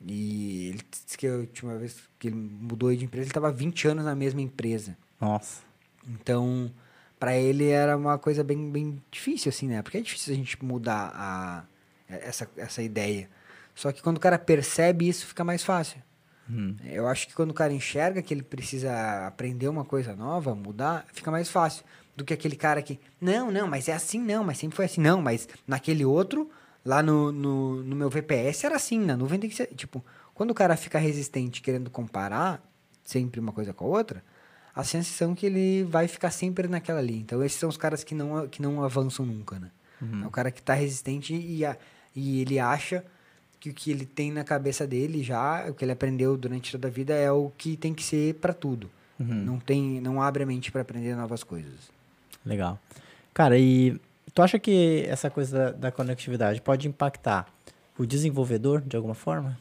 e 0.00 0.68
ele 0.68 0.80
disse 0.90 1.16
que 1.16 1.26
a 1.26 1.34
última 1.34 1.76
vez 1.76 2.02
que 2.18 2.28
ele 2.28 2.36
mudou 2.36 2.94
de 2.94 3.04
empresa, 3.04 3.24
ele 3.24 3.30
estava 3.30 3.50
20 3.50 3.88
anos 3.88 4.04
na 4.04 4.14
mesma 4.14 4.40
empresa. 4.40 4.96
Nossa. 5.20 5.62
Então, 6.06 6.70
para 7.18 7.36
ele 7.36 7.70
era 7.70 7.96
uma 7.96 8.18
coisa 8.18 8.44
bem, 8.44 8.70
bem 8.70 9.02
difícil, 9.10 9.48
assim, 9.48 9.68
né? 9.68 9.82
Porque 9.82 9.98
é 9.98 10.00
difícil 10.00 10.34
a 10.34 10.36
gente 10.36 10.62
mudar 10.64 11.12
a, 11.14 11.64
essa, 12.08 12.48
essa 12.56 12.82
ideia. 12.82 13.28
Só 13.74 13.90
que 13.92 14.02
quando 14.02 14.18
o 14.18 14.20
cara 14.20 14.38
percebe 14.38 15.08
isso, 15.08 15.26
fica 15.26 15.42
mais 15.42 15.64
fácil. 15.64 16.02
Hum. 16.48 16.76
Eu 16.84 17.08
acho 17.08 17.26
que 17.26 17.34
quando 17.34 17.50
o 17.50 17.54
cara 17.54 17.72
enxerga 17.72 18.22
que 18.22 18.32
ele 18.32 18.42
precisa 18.42 19.26
aprender 19.26 19.68
uma 19.68 19.84
coisa 19.84 20.14
nova, 20.14 20.54
mudar, 20.54 21.06
fica 21.12 21.30
mais 21.30 21.50
fácil 21.50 21.84
do 22.16 22.24
que 22.24 22.32
aquele 22.32 22.56
cara 22.56 22.80
que, 22.80 22.98
não, 23.20 23.52
não, 23.52 23.68
mas 23.68 23.88
é 23.88 23.92
assim 23.92 24.18
não, 24.18 24.42
mas 24.42 24.56
sempre 24.56 24.74
foi 24.74 24.86
assim, 24.86 25.02
não, 25.02 25.20
mas 25.20 25.46
naquele 25.66 26.04
outro, 26.04 26.50
lá 26.82 27.02
no, 27.02 27.30
no, 27.30 27.82
no 27.82 27.94
meu 27.94 28.08
VPS 28.08 28.64
era 28.64 28.76
assim, 28.76 28.98
na 28.98 29.16
nuvem 29.16 29.38
tem 29.38 29.50
que 29.50 29.56
ser, 29.56 29.66
tipo, 29.74 30.02
quando 30.32 30.50
o 30.50 30.54
cara 30.54 30.76
fica 30.76 30.98
resistente 30.98 31.60
querendo 31.60 31.90
comparar 31.90 32.62
sempre 33.04 33.38
uma 33.38 33.52
coisa 33.52 33.74
com 33.74 33.84
a 33.84 33.88
outra, 33.88 34.24
a 34.74 34.82
sensação 34.82 35.34
que 35.34 35.46
ele 35.46 35.84
vai 35.84 36.08
ficar 36.08 36.30
sempre 36.30 36.68
naquela 36.68 36.98
ali. 36.98 37.18
Então, 37.18 37.42
esses 37.42 37.58
são 37.58 37.68
os 37.68 37.76
caras 37.76 38.02
que 38.02 38.14
não, 38.14 38.48
que 38.48 38.60
não 38.60 38.82
avançam 38.82 39.24
nunca, 39.24 39.58
né? 39.58 39.70
Uhum. 40.02 40.24
É 40.24 40.26
o 40.26 40.30
cara 40.30 40.50
que 40.50 40.60
está 40.60 40.74
resistente 40.74 41.34
e, 41.34 41.64
a, 41.64 41.76
e 42.14 42.42
ele 42.42 42.58
acha 42.58 43.04
que 43.58 43.70
o 43.70 43.74
que 43.74 43.90
ele 43.90 44.04
tem 44.04 44.30
na 44.30 44.44
cabeça 44.44 44.86
dele 44.86 45.22
já, 45.22 45.66
o 45.68 45.74
que 45.74 45.84
ele 45.84 45.92
aprendeu 45.92 46.36
durante 46.36 46.72
toda 46.72 46.88
a 46.88 46.90
vida 46.90 47.14
é 47.14 47.30
o 47.30 47.50
que 47.56 47.76
tem 47.76 47.94
que 47.94 48.02
ser 48.02 48.34
para 48.34 48.52
tudo. 48.52 48.90
Uhum. 49.18 49.44
Não 49.44 49.58
tem, 49.58 50.00
não 50.00 50.20
abre 50.20 50.42
a 50.42 50.46
mente 50.46 50.70
para 50.70 50.82
aprender 50.82 51.16
novas 51.16 51.42
coisas. 51.42 51.95
Legal. 52.46 52.78
Cara, 53.34 53.58
e 53.58 54.00
tu 54.32 54.40
acha 54.40 54.58
que 54.58 55.04
essa 55.08 55.28
coisa 55.28 55.58
da, 55.58 55.70
da 55.72 55.92
conectividade 55.92 56.60
pode 56.62 56.88
impactar 56.88 57.46
o 57.98 58.06
desenvolvedor 58.06 58.80
de 58.80 58.96
alguma 58.96 59.14
forma? 59.14 59.58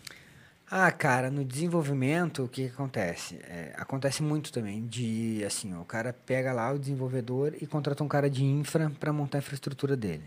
Ah, 0.70 0.92
cara, 0.92 1.30
no 1.30 1.46
desenvolvimento, 1.46 2.44
o 2.44 2.48
que, 2.48 2.68
que 2.68 2.74
acontece? 2.74 3.40
É, 3.44 3.74
acontece 3.78 4.24
muito 4.24 4.52
também 4.52 4.86
de, 4.86 5.44
assim, 5.46 5.76
o 5.76 5.86
cara 5.86 6.12
pega 6.12 6.52
lá 6.54 6.72
o 6.72 6.80
desenvolvedor 6.80 7.54
e 7.62 7.68
contrata 7.68 8.04
um 8.04 8.08
cara 8.08 8.30
de 8.30 8.44
infra 8.44 8.92
para 9.00 9.14
montar 9.14 9.38
a 9.38 9.40
infraestrutura 9.40 9.96
dele. 9.96 10.24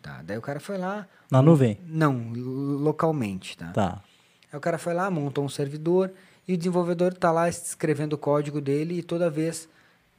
Tá? 0.00 0.22
Daí 0.24 0.38
o 0.38 0.42
cara 0.42 0.60
foi 0.60 0.78
lá... 0.78 1.06
Na 1.30 1.42
nuvem? 1.42 1.78
Não, 1.84 2.32
localmente, 2.32 3.56
tá? 3.56 3.72
Tá. 3.72 4.02
Aí 4.52 4.56
o 4.56 4.60
cara 4.60 4.78
foi 4.78 4.94
lá, 4.94 5.10
montou 5.10 5.44
um 5.44 5.48
servidor 5.48 6.12
e 6.46 6.54
o 6.54 6.56
desenvolvedor 6.56 7.12
está 7.12 7.30
lá 7.30 7.48
escrevendo 7.48 8.14
o 8.14 8.18
código 8.18 8.60
dele 8.60 8.98
e 8.98 9.02
toda 9.02 9.28
vez 9.28 9.68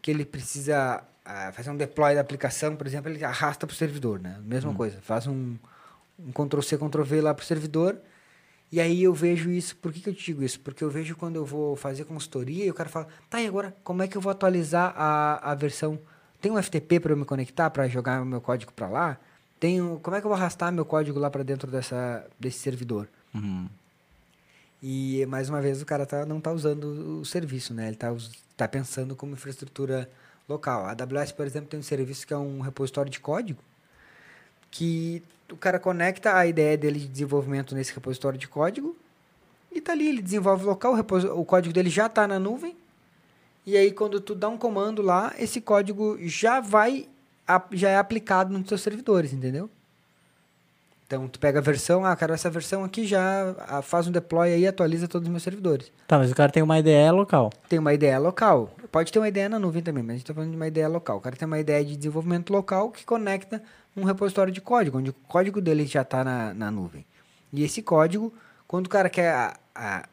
que 0.02 0.12
ele 0.12 0.26
precisa 0.26 1.04
fazer 1.54 1.70
um 1.70 1.78
deploy 1.78 2.16
da 2.16 2.22
aplicação, 2.22 2.76
por 2.76 2.88
exemplo, 2.88 3.12
ele 3.12 3.24
arrasta 3.24 3.68
para 3.68 3.74
o 3.74 3.78
servidor, 3.78 4.20
né? 4.20 4.40
Mesma 4.44 4.72
hum. 4.72 4.76
coisa, 4.76 5.00
faz 5.02 5.28
um, 5.28 5.56
um 6.20 6.32
Ctrl-C, 6.32 6.78
Ctrl-V 6.78 7.22
lá 7.22 7.34
para 7.34 7.44
o 7.44 7.46
servidor 7.46 7.98
e 8.72 8.80
aí 8.80 9.04
eu 9.04 9.14
vejo 9.14 9.52
isso, 9.52 9.76
por 9.76 9.92
que, 9.92 10.00
que 10.00 10.10
eu 10.10 10.14
te 10.14 10.26
digo 10.26 10.44
isso? 10.44 10.60
Porque 10.62 10.84
eu 10.84 10.90
vejo 10.90 11.16
quando 11.16 11.36
eu 11.36 11.46
vou 11.46 11.76
fazer 11.76 12.06
consultoria 12.06 12.66
e 12.66 12.72
o 12.72 12.74
cara 12.74 12.90
fala, 12.90 13.08
tá, 13.30 13.42
e 13.42 13.48
agora 13.48 13.76
como 13.84 14.02
é 14.02 14.08
que 14.08 14.18
eu 14.18 14.22
vou 14.22 14.32
atualizar 14.32 14.94
a, 14.96 15.52
a 15.52 15.56
versão? 15.56 16.00
Tem 16.40 16.52
um 16.52 16.62
FTP 16.62 17.00
para 17.00 17.12
eu 17.12 17.18
me 17.18 17.26
conectar, 17.26 17.70
para 17.70 17.88
jogar 17.88 18.24
meu 18.26 18.42
código 18.42 18.72
para 18.74 18.88
lá? 18.88 19.20
tenho, 19.62 20.00
como 20.02 20.18
é 20.18 20.20
que 20.20 20.26
eu 20.26 20.30
vou 20.30 20.36
arrastar 20.36 20.74
meu 20.74 20.84
código 20.84 21.20
lá 21.20 21.30
para 21.30 21.44
dentro 21.44 21.70
dessa, 21.70 22.26
desse 22.40 22.58
servidor? 22.58 23.08
Uhum. 23.32 23.70
E 24.82 25.24
mais 25.28 25.50
uma 25.50 25.62
vez 25.62 25.84
o 25.84 25.86
cara 25.86 26.04
tá, 26.04 26.26
não 26.26 26.40
está 26.40 26.52
usando 26.52 27.20
o 27.22 27.24
serviço, 27.24 27.72
né? 27.72 27.84
Ele 27.84 27.94
está 27.94 28.12
tá 28.58 28.68
pensando 28.68 29.16
como 29.16 29.34
infraestrutura 29.34 30.10
local. 30.52 30.86
A 30.86 30.92
AWS, 30.92 31.32
por 31.32 31.46
exemplo, 31.46 31.70
tem 31.70 31.80
um 31.80 31.84
serviço 31.84 32.28
que 32.28 32.34
é 32.34 32.38
um 32.38 32.62
repositório 32.62 33.12
de 33.12 33.20
código 33.20 33.62
que 34.72 35.22
o 35.52 35.58
cara 35.58 35.78
conecta 35.78 36.36
a 36.36 36.48
ideia 36.48 36.78
dele 36.78 37.00
de 37.00 37.08
desenvolvimento 37.08 37.76
nesse 37.76 37.94
repositório 37.94 38.40
de 38.40 38.48
código 38.48 38.96
e 39.72 39.82
tá 39.82 39.92
ali, 39.92 40.08
ele 40.08 40.22
desenvolve 40.22 40.66
local, 40.66 40.96
o, 40.96 41.42
o 41.42 41.46
código 41.46 41.74
dele 41.74 41.90
já 41.90 42.06
está 42.06 42.28
na 42.28 42.40
nuvem. 42.40 42.76
E 43.66 43.78
aí 43.78 43.92
quando 43.92 44.20
tu 44.20 44.34
dá 44.34 44.50
um 44.50 44.58
comando 44.58 45.02
lá, 45.02 45.34
esse 45.38 45.62
código 45.62 46.18
já 46.22 46.60
vai 46.60 47.08
já 47.74 47.90
é 47.90 47.98
aplicado 47.98 48.58
nos 48.58 48.68
seus 48.68 48.82
servidores, 48.82 49.34
entendeu? 49.34 49.70
Então, 51.12 51.28
tu 51.28 51.42
pega 51.42 51.60
a 51.60 51.62
versão, 51.62 52.06
ah, 52.06 52.16
quero 52.16 52.34
essa 52.34 52.50
versão 52.50 52.86
aqui, 52.86 53.06
já 53.06 53.54
ah, 53.68 53.82
faz 53.82 54.08
um 54.08 54.12
deploy 54.14 54.54
aí 54.54 54.62
e 54.62 54.68
atualiza 54.68 55.10
todos 55.10 55.28
os 55.28 55.30
meus 55.30 55.44
servidores. 55.44 55.92
Tá, 56.08 56.18
mas 56.18 56.32
o 56.32 56.36
cara 56.36 56.50
tem 56.50 56.64
uma 56.64 56.80
IDE 56.80 57.12
local. 57.12 57.50
Tem 57.68 57.78
uma 57.80 57.94
IDE 57.94 58.18
local. 58.18 58.74
Pode 58.90 59.12
ter 59.12 59.20
uma 59.20 59.28
IDE 59.28 59.50
na 59.50 59.60
nuvem 59.60 59.84
também, 59.84 60.02
mas 60.02 60.12
a 60.12 60.14
gente 60.14 60.24
está 60.24 60.34
falando 60.34 60.52
de 60.52 60.56
uma 60.56 60.68
IDE 60.68 60.88
local. 60.88 61.18
O 61.18 61.20
cara 61.20 61.36
tem 61.36 61.46
uma 61.46 61.60
ideia 61.60 61.84
de 61.84 61.98
desenvolvimento 61.98 62.54
local 62.54 62.92
que 62.92 63.04
conecta 63.04 63.62
um 63.94 64.06
repositório 64.06 64.54
de 64.54 64.62
código, 64.62 65.00
onde 65.00 65.10
o 65.10 65.14
código 65.28 65.60
dele 65.60 65.86
já 65.86 66.04
está 66.04 66.24
na, 66.24 66.54
na 66.54 66.72
nuvem. 66.72 67.06
E 67.52 67.62
esse 67.62 67.82
código, 67.82 68.34
quando 68.66 68.86
o 68.86 68.90
cara 68.90 69.10
quer 69.10 69.34
a, 69.34 69.58
a 69.76 70.06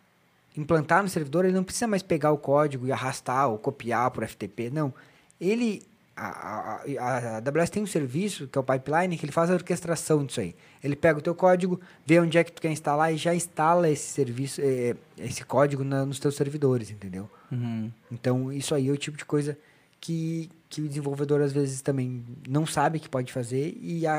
implantar 0.56 1.04
no 1.04 1.08
servidor, 1.08 1.44
ele 1.44 1.54
não 1.54 1.62
precisa 1.62 1.86
mais 1.86 2.02
pegar 2.02 2.32
o 2.32 2.38
código 2.38 2.88
e 2.88 2.90
arrastar 2.90 3.48
ou 3.48 3.56
copiar 3.56 4.10
por 4.10 4.26
FTP. 4.26 4.68
Não. 4.70 4.92
Ele 5.40 5.80
a, 6.18 6.80
a, 6.98 7.36
a 7.36 7.36
AWS 7.36 7.70
tem 7.70 7.82
um 7.82 7.86
serviço, 7.86 8.48
que 8.48 8.58
é 8.58 8.60
o 8.60 8.64
pipeline, 8.64 9.16
que 9.16 9.24
ele 9.24 9.32
faz 9.32 9.50
a 9.50 9.54
orquestração 9.54 10.24
disso 10.24 10.40
aí. 10.40 10.54
Ele 10.82 10.96
pega 10.96 11.18
o 11.18 11.22
teu 11.22 11.34
código, 11.34 11.80
vê 12.04 12.18
onde 12.18 12.36
é 12.36 12.44
que 12.44 12.50
tu 12.50 12.60
quer 12.60 12.70
instalar 12.70 13.12
e 13.12 13.16
já 13.16 13.34
instala 13.34 13.88
esse 13.88 14.10
serviço, 14.10 14.60
é, 14.62 14.96
esse 15.18 15.44
código 15.44 15.84
na, 15.84 16.04
nos 16.04 16.18
teus 16.18 16.34
servidores, 16.34 16.90
entendeu? 16.90 17.30
Uhum. 17.52 17.92
Então, 18.10 18.52
isso 18.52 18.74
aí 18.74 18.88
é 18.88 18.92
o 18.92 18.96
tipo 18.96 19.16
de 19.16 19.24
coisa 19.24 19.56
que, 20.00 20.50
que 20.68 20.80
o 20.80 20.88
desenvolvedor 20.88 21.40
às 21.40 21.52
vezes 21.52 21.80
também 21.80 22.24
não 22.48 22.66
sabe 22.66 22.98
que 22.98 23.08
pode 23.08 23.32
fazer 23.32 23.76
e 23.80 24.06
a, 24.06 24.18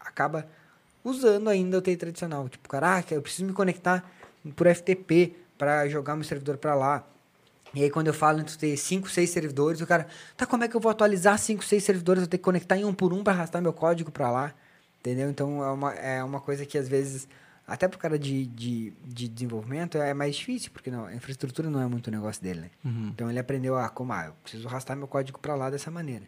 acaba 0.00 0.46
usando 1.04 1.48
ainda 1.48 1.78
o 1.78 1.82
TI 1.82 1.96
tradicional. 1.96 2.48
Tipo, 2.48 2.68
caraca, 2.68 3.14
eu 3.14 3.22
preciso 3.22 3.44
me 3.44 3.52
conectar 3.52 4.08
por 4.54 4.72
FTP 4.72 5.34
para 5.58 5.88
jogar 5.88 6.14
meu 6.14 6.24
servidor 6.24 6.56
para 6.56 6.74
lá. 6.74 7.06
E 7.74 7.82
aí, 7.82 7.90
quando 7.90 8.08
eu 8.08 8.14
falo 8.14 8.40
entre 8.40 8.56
ter 8.56 8.76
5, 8.76 9.08
6 9.08 9.30
servidores, 9.30 9.80
o 9.80 9.86
cara, 9.86 10.06
tá, 10.36 10.44
como 10.44 10.64
é 10.64 10.68
que 10.68 10.76
eu 10.76 10.80
vou 10.80 10.90
atualizar 10.90 11.38
5, 11.38 11.64
6 11.64 11.82
servidores? 11.82 12.22
Eu 12.22 12.28
tenho 12.28 12.38
que 12.38 12.44
conectar 12.44 12.76
em 12.76 12.84
um 12.84 12.92
por 12.92 13.12
um 13.12 13.22
para 13.22 13.32
arrastar 13.32 13.62
meu 13.62 13.72
código 13.72 14.10
para 14.10 14.30
lá. 14.30 14.54
Entendeu? 15.00 15.30
Então, 15.30 15.62
é 15.62 15.70
uma, 15.70 15.94
é 15.94 16.24
uma 16.24 16.40
coisa 16.40 16.66
que 16.66 16.76
às 16.76 16.88
vezes, 16.88 17.28
até 17.66 17.88
pro 17.88 17.98
cara 17.98 18.18
de, 18.18 18.44
de, 18.46 18.92
de 19.04 19.28
desenvolvimento, 19.28 19.96
é 19.96 20.12
mais 20.12 20.36
difícil, 20.36 20.70
porque 20.72 20.90
não, 20.90 21.06
a 21.06 21.14
infraestrutura 21.14 21.70
não 21.70 21.80
é 21.80 21.86
muito 21.86 22.08
o 22.08 22.10
negócio 22.10 22.42
dele, 22.42 22.60
né? 22.62 22.70
Uhum. 22.84 23.08
Então, 23.14 23.30
ele 23.30 23.38
aprendeu 23.38 23.78
a, 23.78 23.88
como, 23.88 24.12
ah, 24.12 24.26
eu 24.26 24.32
preciso 24.42 24.68
arrastar 24.68 24.96
meu 24.96 25.06
código 25.06 25.38
para 25.38 25.54
lá 25.54 25.70
dessa 25.70 25.90
maneira. 25.90 26.24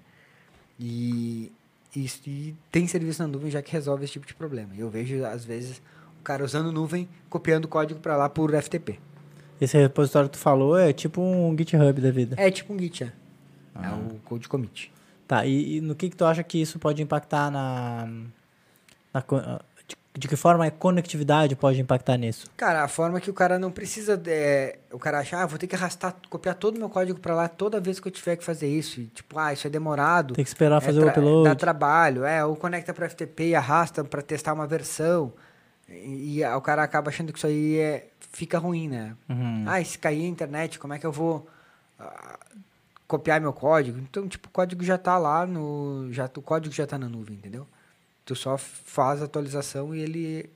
E, 0.79 1.53
e, 1.95 2.11
e 2.27 2.57
tem 2.71 2.87
serviço 2.87 3.21
na 3.21 3.29
nuvem 3.29 3.51
já 3.51 3.61
que 3.61 3.73
resolve 3.73 4.05
esse 4.05 4.15
tipo 4.15 4.27
de 4.27 4.35
problema. 4.35 4.73
Eu 4.77 4.89
vejo, 4.89 5.25
às 5.25 5.45
vezes, 5.45 5.83
o 6.21 6.23
cara 6.23 6.45
usando 6.45 6.73
nuvem, 6.73 7.09
copiando 7.29 7.67
código 7.69 8.01
para 8.01 8.17
lá 8.17 8.29
por 8.29 8.55
FTP. 8.55 8.99
Esse 9.62 9.79
repositório 9.79 10.29
que 10.29 10.37
tu 10.37 10.40
falou 10.40 10.77
é 10.77 10.92
tipo 10.92 11.22
um 11.22 11.57
GitHub 11.57 12.01
da 12.01 12.11
vida. 12.11 12.35
É 12.37 12.51
tipo 12.51 12.75
um 12.75 12.79
Git, 12.79 13.05
é. 13.05 13.07
é 13.07 13.11
ah. 13.77 13.90
É 13.90 13.94
o 13.94 14.18
code 14.25 14.48
commit. 14.48 14.92
Tá, 15.29 15.46
e, 15.46 15.77
e, 15.77 15.81
no 15.81 15.94
que, 15.94 16.11
que 16.11 16.16
tu 16.16 16.25
acha 16.25 16.42
que 16.42 16.61
isso 16.61 16.81
pode 16.81 17.01
impactar 17.01 17.48
na. 17.48 18.09
na 19.14 19.25
de, 19.87 19.96
de, 20.18 20.27
que 20.27 20.35
forma 20.35 20.66
a 20.66 20.70
conectividade 20.72 21.55
pode 21.55 21.81
impactar 21.81 22.16
nisso? 22.16 22.51
Cara, 22.57 22.83
a 22.83 22.88
forma 22.88 23.20
que 23.20 23.31
o 23.31 23.33
cara 23.33 23.57
não 23.57 23.70
precisa. 23.70 24.20
É, 24.27 24.81
o 24.90 24.98
cara 24.98 25.20
acha, 25.20 25.40
ah, 25.40 25.46
vou 25.46 25.61
ter 25.61 25.68
que 25.68 25.77
arrastar, 25.77 26.16
copiar 26.29 26.57
todo 26.57 26.75
o 26.75 26.79
meu 26.81 26.90
código 26.90 27.20
para 27.20 27.33
lá 27.33 27.46
toda 27.46 27.81
vez 27.81 28.01
que 28.01 28.09
eu 28.09 28.12
tiver 28.12 28.35
que 28.35 28.44
fazer 28.44 28.66
isso. 28.66 29.01
E, 29.01 29.07
tipo, 29.07 29.38
ah, 29.38 29.53
isso 29.53 29.64
é 29.64 29.70
demorado. 29.70 30.35
Tem 30.35 30.44
que 30.44 30.51
esperar 30.51 30.79
é 30.79 30.85
fazer 30.85 30.98
o 30.98 31.09
upload. 31.09 31.48
Dá 31.48 31.55
trabalho, 31.55 32.25
é, 32.25 32.44
ou 32.44 32.57
conecta 32.57 32.92
para 32.92 33.09
FTP 33.09 33.51
e 33.51 33.55
arrasta 33.55 34.03
para 34.03 34.22
testar 34.22 34.55
uma 34.55 34.66
versão. 34.66 35.33
E, 35.88 36.40
e, 36.40 36.44
o 36.44 36.61
cara 36.61 36.83
acaba 36.83 37.11
achando 37.11 37.33
que 37.33 37.38
isso 37.38 37.46
aí 37.46 37.79
é, 37.79 38.09
fica 38.33 38.59
ruim, 38.59 38.88
né? 38.88 39.14
Uhum. 39.29 39.64
Ah, 39.66 39.83
se 39.85 39.99
cair 39.99 40.25
a 40.25 40.29
internet, 40.29 40.79
como 40.79 40.95
é 40.95 40.99
que 40.99 41.07
eu 41.07 41.12
vou 41.12 41.47
uh, 42.01 42.38
copiar 43.07 43.40
meu 43.40 43.53
código? 43.53 43.99
Então, 43.99 44.27
tipo, 44.27 44.49
o 44.49 44.51
código 44.51 44.83
já 44.83 44.99
tá 44.99 45.18
lá 45.18 45.47
no. 45.47 46.09
Já, 46.11 46.31
o 46.37 46.42
código 46.42 46.75
já 46.75 46.87
tá 46.87 46.99
na 46.99 47.09
nuvem, 47.09 47.37
entendeu? 47.37 47.66
Tu 48.25 48.35
só 48.35 48.57
faz 48.57 49.21
a 49.21 49.27
atualização 49.27 49.95
e 49.95 50.01
ele 50.01 50.51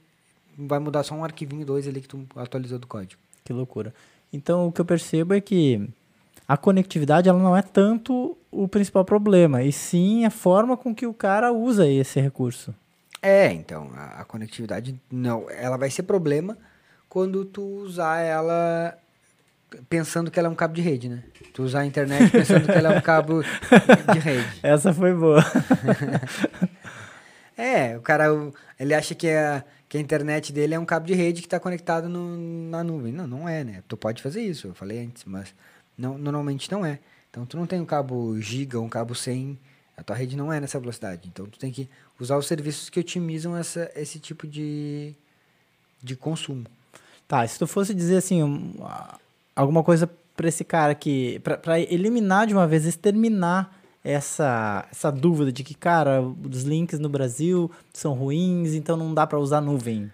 vai 0.56 0.78
mudar 0.78 1.02
só 1.02 1.14
um 1.14 1.24
arquivinho 1.24 1.66
dois 1.66 1.86
ali 1.86 2.00
que 2.00 2.08
tu 2.08 2.26
atualizou 2.34 2.78
do 2.78 2.86
código. 2.86 3.20
Que 3.44 3.52
loucura. 3.52 3.94
Então, 4.32 4.66
o 4.66 4.72
que 4.72 4.80
eu 4.80 4.84
percebo 4.84 5.34
é 5.34 5.40
que 5.40 5.88
a 6.48 6.56
conectividade 6.56 7.28
ela 7.28 7.38
não 7.38 7.56
é 7.56 7.62
tanto 7.62 8.36
o 8.50 8.66
principal 8.66 9.04
problema, 9.04 9.62
e 9.62 9.72
sim 9.72 10.24
a 10.24 10.30
forma 10.30 10.76
com 10.76 10.94
que 10.94 11.06
o 11.06 11.12
cara 11.12 11.52
usa 11.52 11.86
esse 11.86 12.20
recurso. 12.20 12.74
É, 13.20 13.52
então, 13.52 13.90
a, 13.94 14.20
a 14.20 14.24
conectividade 14.24 14.98
não, 15.10 15.50
ela 15.50 15.76
vai 15.76 15.90
ser 15.90 16.04
problema 16.04 16.56
quando 17.16 17.46
tu 17.46 17.62
usar 17.62 18.18
ela 18.18 18.94
pensando 19.88 20.30
que 20.30 20.38
ela 20.38 20.48
é 20.48 20.50
um 20.50 20.54
cabo 20.54 20.74
de 20.74 20.82
rede, 20.82 21.08
né? 21.08 21.24
Tu 21.54 21.62
usar 21.62 21.80
a 21.80 21.86
internet 21.86 22.30
pensando 22.30 22.66
que 22.66 22.72
ela 22.72 22.92
é 22.92 22.98
um 22.98 23.00
cabo 23.00 23.42
de 23.42 24.18
rede. 24.18 24.46
Essa 24.62 24.92
foi 24.92 25.14
boa. 25.14 25.42
é, 27.56 27.96
o 27.96 28.02
cara, 28.02 28.26
ele 28.78 28.92
acha 28.92 29.14
que 29.14 29.30
a, 29.30 29.64
que 29.88 29.96
a 29.96 30.00
internet 30.02 30.52
dele 30.52 30.74
é 30.74 30.78
um 30.78 30.84
cabo 30.84 31.06
de 31.06 31.14
rede 31.14 31.40
que 31.40 31.46
está 31.46 31.58
conectado 31.58 32.06
no, 32.06 32.36
na 32.68 32.84
nuvem. 32.84 33.14
Não, 33.14 33.26
não 33.26 33.48
é, 33.48 33.64
né? 33.64 33.82
Tu 33.88 33.96
pode 33.96 34.22
fazer 34.22 34.42
isso, 34.42 34.66
eu 34.66 34.74
falei 34.74 35.02
antes, 35.02 35.24
mas 35.24 35.54
não, 35.96 36.18
normalmente 36.18 36.70
não 36.70 36.84
é. 36.84 36.98
Então, 37.30 37.46
tu 37.46 37.56
não 37.56 37.66
tem 37.66 37.80
um 37.80 37.86
cabo 37.86 38.38
giga, 38.42 38.78
um 38.78 38.90
cabo 38.90 39.14
100, 39.14 39.58
a 39.96 40.02
tua 40.02 40.14
rede 40.14 40.36
não 40.36 40.52
é 40.52 40.60
nessa 40.60 40.78
velocidade. 40.78 41.26
Então, 41.32 41.46
tu 41.46 41.58
tem 41.58 41.72
que 41.72 41.88
usar 42.20 42.36
os 42.36 42.46
serviços 42.46 42.90
que 42.90 43.00
otimizam 43.00 43.56
essa, 43.56 43.90
esse 43.96 44.18
tipo 44.18 44.46
de, 44.46 45.14
de 46.02 46.14
consumo. 46.14 46.66
Tá, 47.28 47.46
se 47.46 47.58
tu 47.58 47.66
fosse 47.66 47.92
dizer 47.92 48.18
assim, 48.18 48.42
um, 48.42 48.74
alguma 49.54 49.82
coisa 49.82 50.08
para 50.36 50.48
esse 50.48 50.64
cara 50.64 50.94
que. 50.94 51.40
para 51.40 51.80
eliminar 51.80 52.46
de 52.46 52.54
uma 52.54 52.66
vez, 52.66 52.84
exterminar 52.84 53.74
essa, 54.04 54.86
essa 54.92 55.10
dúvida 55.10 55.50
de 55.50 55.64
que, 55.64 55.74
cara, 55.74 56.22
os 56.22 56.62
links 56.62 57.00
no 57.00 57.08
Brasil 57.08 57.70
são 57.92 58.12
ruins, 58.12 58.74
então 58.74 58.96
não 58.96 59.12
dá 59.12 59.26
para 59.26 59.38
usar 59.38 59.60
nuvem. 59.60 60.10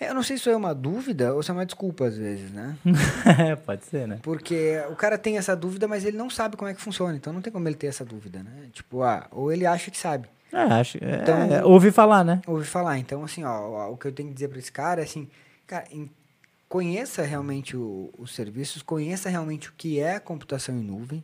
É, 0.00 0.10
eu 0.10 0.14
não 0.14 0.22
sei 0.22 0.36
se 0.36 0.42
isso 0.42 0.50
é 0.50 0.56
uma 0.56 0.74
dúvida 0.74 1.32
ou 1.32 1.42
se 1.42 1.50
é 1.50 1.54
uma 1.54 1.64
desculpa 1.64 2.06
às 2.06 2.18
vezes, 2.18 2.50
né? 2.50 2.76
pode 3.64 3.84
ser, 3.86 4.06
né? 4.06 4.18
Porque 4.22 4.78
o 4.90 4.96
cara 4.96 5.16
tem 5.16 5.38
essa 5.38 5.56
dúvida, 5.56 5.88
mas 5.88 6.04
ele 6.04 6.18
não 6.18 6.28
sabe 6.28 6.56
como 6.56 6.70
é 6.70 6.74
que 6.74 6.80
funciona, 6.80 7.16
então 7.16 7.32
não 7.32 7.40
tem 7.40 7.52
como 7.52 7.66
ele 7.66 7.76
ter 7.76 7.86
essa 7.86 8.04
dúvida, 8.04 8.42
né? 8.42 8.50
Tipo, 8.72 9.02
ah, 9.02 9.26
ou 9.30 9.50
ele 9.52 9.64
acha 9.64 9.90
que 9.90 9.96
sabe. 9.96 10.28
É, 10.52 10.62
acho. 10.62 10.98
É, 11.02 11.22
então, 11.22 11.42
é, 11.44 11.64
ouvi 11.64 11.90
falar, 11.90 12.24
né? 12.24 12.42
Ouvi 12.46 12.66
falar. 12.66 12.98
Então, 12.98 13.24
assim, 13.24 13.44
ó, 13.44 13.90
o 13.90 13.96
que 13.96 14.08
eu 14.08 14.12
tenho 14.12 14.28
que 14.28 14.34
dizer 14.34 14.48
para 14.48 14.58
esse 14.58 14.72
cara 14.72 15.00
é 15.00 15.04
assim, 15.04 15.28
cara, 15.66 15.84
conheça 16.68 17.22
realmente 17.22 17.76
o, 17.76 18.12
os 18.18 18.34
serviços, 18.34 18.82
conheça 18.82 19.28
realmente 19.28 19.68
o 19.68 19.72
que 19.76 20.00
é 20.00 20.18
computação 20.18 20.76
em 20.76 20.82
nuvem, 20.82 21.22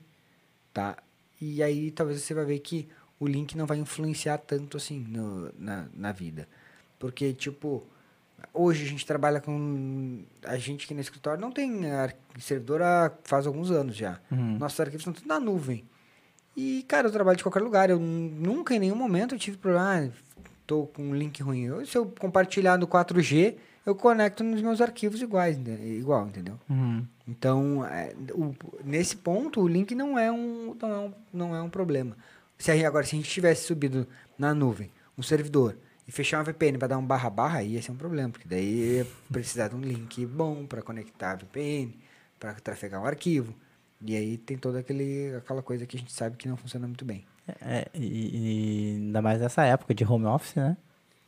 tá? 0.72 0.96
E 1.40 1.62
aí 1.62 1.90
talvez 1.90 2.20
você 2.22 2.34
vai 2.34 2.44
ver 2.44 2.58
que 2.60 2.88
o 3.18 3.26
link 3.26 3.56
não 3.56 3.66
vai 3.66 3.78
influenciar 3.78 4.38
tanto 4.38 4.76
assim 4.76 5.00
no, 5.00 5.52
na, 5.58 5.86
na 5.94 6.12
vida. 6.12 6.48
Porque, 6.98 7.32
tipo, 7.32 7.84
hoje 8.52 8.84
a 8.84 8.88
gente 8.88 9.06
trabalha 9.06 9.40
com. 9.40 10.22
A 10.44 10.56
gente 10.56 10.84
aqui 10.84 10.94
no 10.94 11.00
escritório 11.00 11.40
não 11.40 11.50
tem 11.50 11.82
servidor 12.38 12.82
há 12.82 13.12
faz 13.24 13.46
alguns 13.46 13.70
anos 13.70 13.96
já. 13.96 14.20
Uhum. 14.30 14.58
Nossos 14.58 14.78
arquivos 14.78 15.00
estão 15.00 15.12
tudo 15.12 15.26
na 15.26 15.40
nuvem. 15.40 15.84
E, 16.56 16.84
cara, 16.86 17.08
eu 17.08 17.12
trabalho 17.12 17.36
de 17.36 17.42
qualquer 17.42 17.62
lugar. 17.62 17.90
Eu 17.90 17.98
nunca, 17.98 18.74
em 18.74 18.78
nenhum 18.78 18.96
momento, 18.96 19.34
eu 19.34 19.38
tive 19.38 19.56
problema. 19.56 19.84
Ah, 19.84 20.44
tô 20.66 20.86
com 20.86 21.02
um 21.02 21.14
link 21.14 21.42
ruim. 21.42 21.64
Eu, 21.64 21.84
se 21.86 21.96
eu 21.96 22.06
compartilhar 22.18 22.78
no 22.78 22.86
4G, 22.86 23.56
eu 23.84 23.94
conecto 23.94 24.44
nos 24.44 24.62
meus 24.62 24.80
arquivos 24.80 25.20
iguais, 25.20 25.58
igual, 25.82 26.26
entendeu? 26.26 26.58
Uhum. 26.68 27.04
Então, 27.26 27.84
é, 27.84 28.14
o, 28.32 28.54
nesse 28.84 29.16
ponto, 29.16 29.60
o 29.60 29.68
link 29.68 29.94
não 29.94 30.18
é 30.18 30.30
um, 30.30 30.76
não 30.80 30.90
é 30.90 30.98
um, 30.98 31.14
não 31.32 31.56
é 31.56 31.62
um 31.62 31.70
problema. 31.70 32.16
Se 32.58 32.70
agora, 32.84 33.04
se 33.04 33.16
a 33.16 33.18
gente 33.18 33.30
tivesse 33.30 33.64
subido 33.64 34.06
na 34.38 34.54
nuvem 34.54 34.90
um 35.18 35.22
servidor 35.22 35.76
e 36.06 36.12
fechar 36.12 36.38
uma 36.38 36.44
VPN 36.44 36.78
para 36.78 36.88
dar 36.88 36.98
um 36.98 37.04
barra 37.04 37.28
barra, 37.28 37.62
ia 37.62 37.82
ser 37.82 37.90
um 37.90 37.96
problema, 37.96 38.30
porque 38.30 38.46
daí 38.46 38.98
ia 38.98 39.06
precisar 39.30 39.68
de 39.68 39.74
um 39.74 39.80
link 39.80 40.24
bom 40.26 40.64
para 40.64 40.80
conectar 40.80 41.32
a 41.32 41.36
VPN, 41.36 41.92
para 42.38 42.54
trafegar 42.54 43.02
um 43.02 43.06
arquivo. 43.06 43.54
E 44.00 44.16
aí 44.16 44.36
tem 44.36 44.56
toda 44.56 44.78
aquele, 44.80 45.34
aquela 45.36 45.62
coisa 45.62 45.86
que 45.86 45.96
a 45.96 46.00
gente 46.00 46.12
sabe 46.12 46.36
que 46.36 46.48
não 46.48 46.56
funciona 46.56 46.86
muito 46.86 47.04
bem. 47.04 47.24
É, 47.60 47.88
e, 47.94 48.94
e 48.94 48.96
ainda 48.96 49.20
mais 49.20 49.40
nessa 49.40 49.64
época 49.64 49.94
de 49.94 50.04
home 50.04 50.26
office, 50.26 50.54
né? 50.54 50.76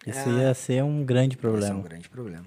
Isso 0.06 0.28
é, 0.28 0.42
ia 0.42 0.54
ser 0.54 0.82
um 0.84 1.04
grande 1.04 1.36
problema. 1.36 1.66
Ia 1.66 1.72
ser 1.72 1.78
um 1.78 1.82
grande 1.82 2.08
problema. 2.08 2.44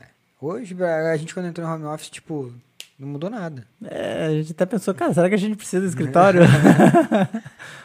É. 0.00 0.06
Hoje, 0.40 0.76
a 0.82 1.16
gente 1.16 1.34
quando 1.34 1.46
entrou 1.46 1.66
no 1.66 1.74
home 1.74 1.84
office, 1.86 2.10
tipo, 2.10 2.52
Não 2.98 3.08
mudou 3.08 3.30
nada. 3.30 3.66
É, 3.84 4.26
a 4.26 4.30
gente 4.30 4.52
até 4.52 4.66
pensou, 4.66 4.94
cara, 4.94 5.14
será 5.14 5.28
que 5.28 5.34
a 5.34 5.38
gente 5.38 5.56
precisa 5.56 5.80
do 5.80 5.88
escritório? 5.88 6.42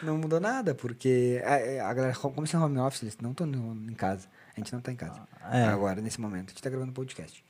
não 0.02 0.18
mudou 0.18 0.40
nada, 0.40 0.74
porque 0.74 1.42
a, 1.44 1.88
a 1.88 1.94
galera, 1.94 2.14
como 2.14 2.46
se 2.46 2.56
é 2.56 2.58
home 2.58 2.78
office, 2.78 3.02
eles 3.02 3.18
não 3.20 3.30
estão 3.30 3.46
em 3.46 3.94
casa. 3.94 4.28
A 4.56 4.60
gente 4.60 4.72
não 4.72 4.78
está 4.78 4.90
em 4.90 4.96
casa. 4.96 5.20
É. 5.52 5.64
Agora, 5.64 6.00
nesse 6.00 6.20
momento. 6.20 6.46
A 6.46 6.48
gente 6.48 6.56
está 6.56 6.70
gravando 6.70 6.92
podcast. 6.92 7.44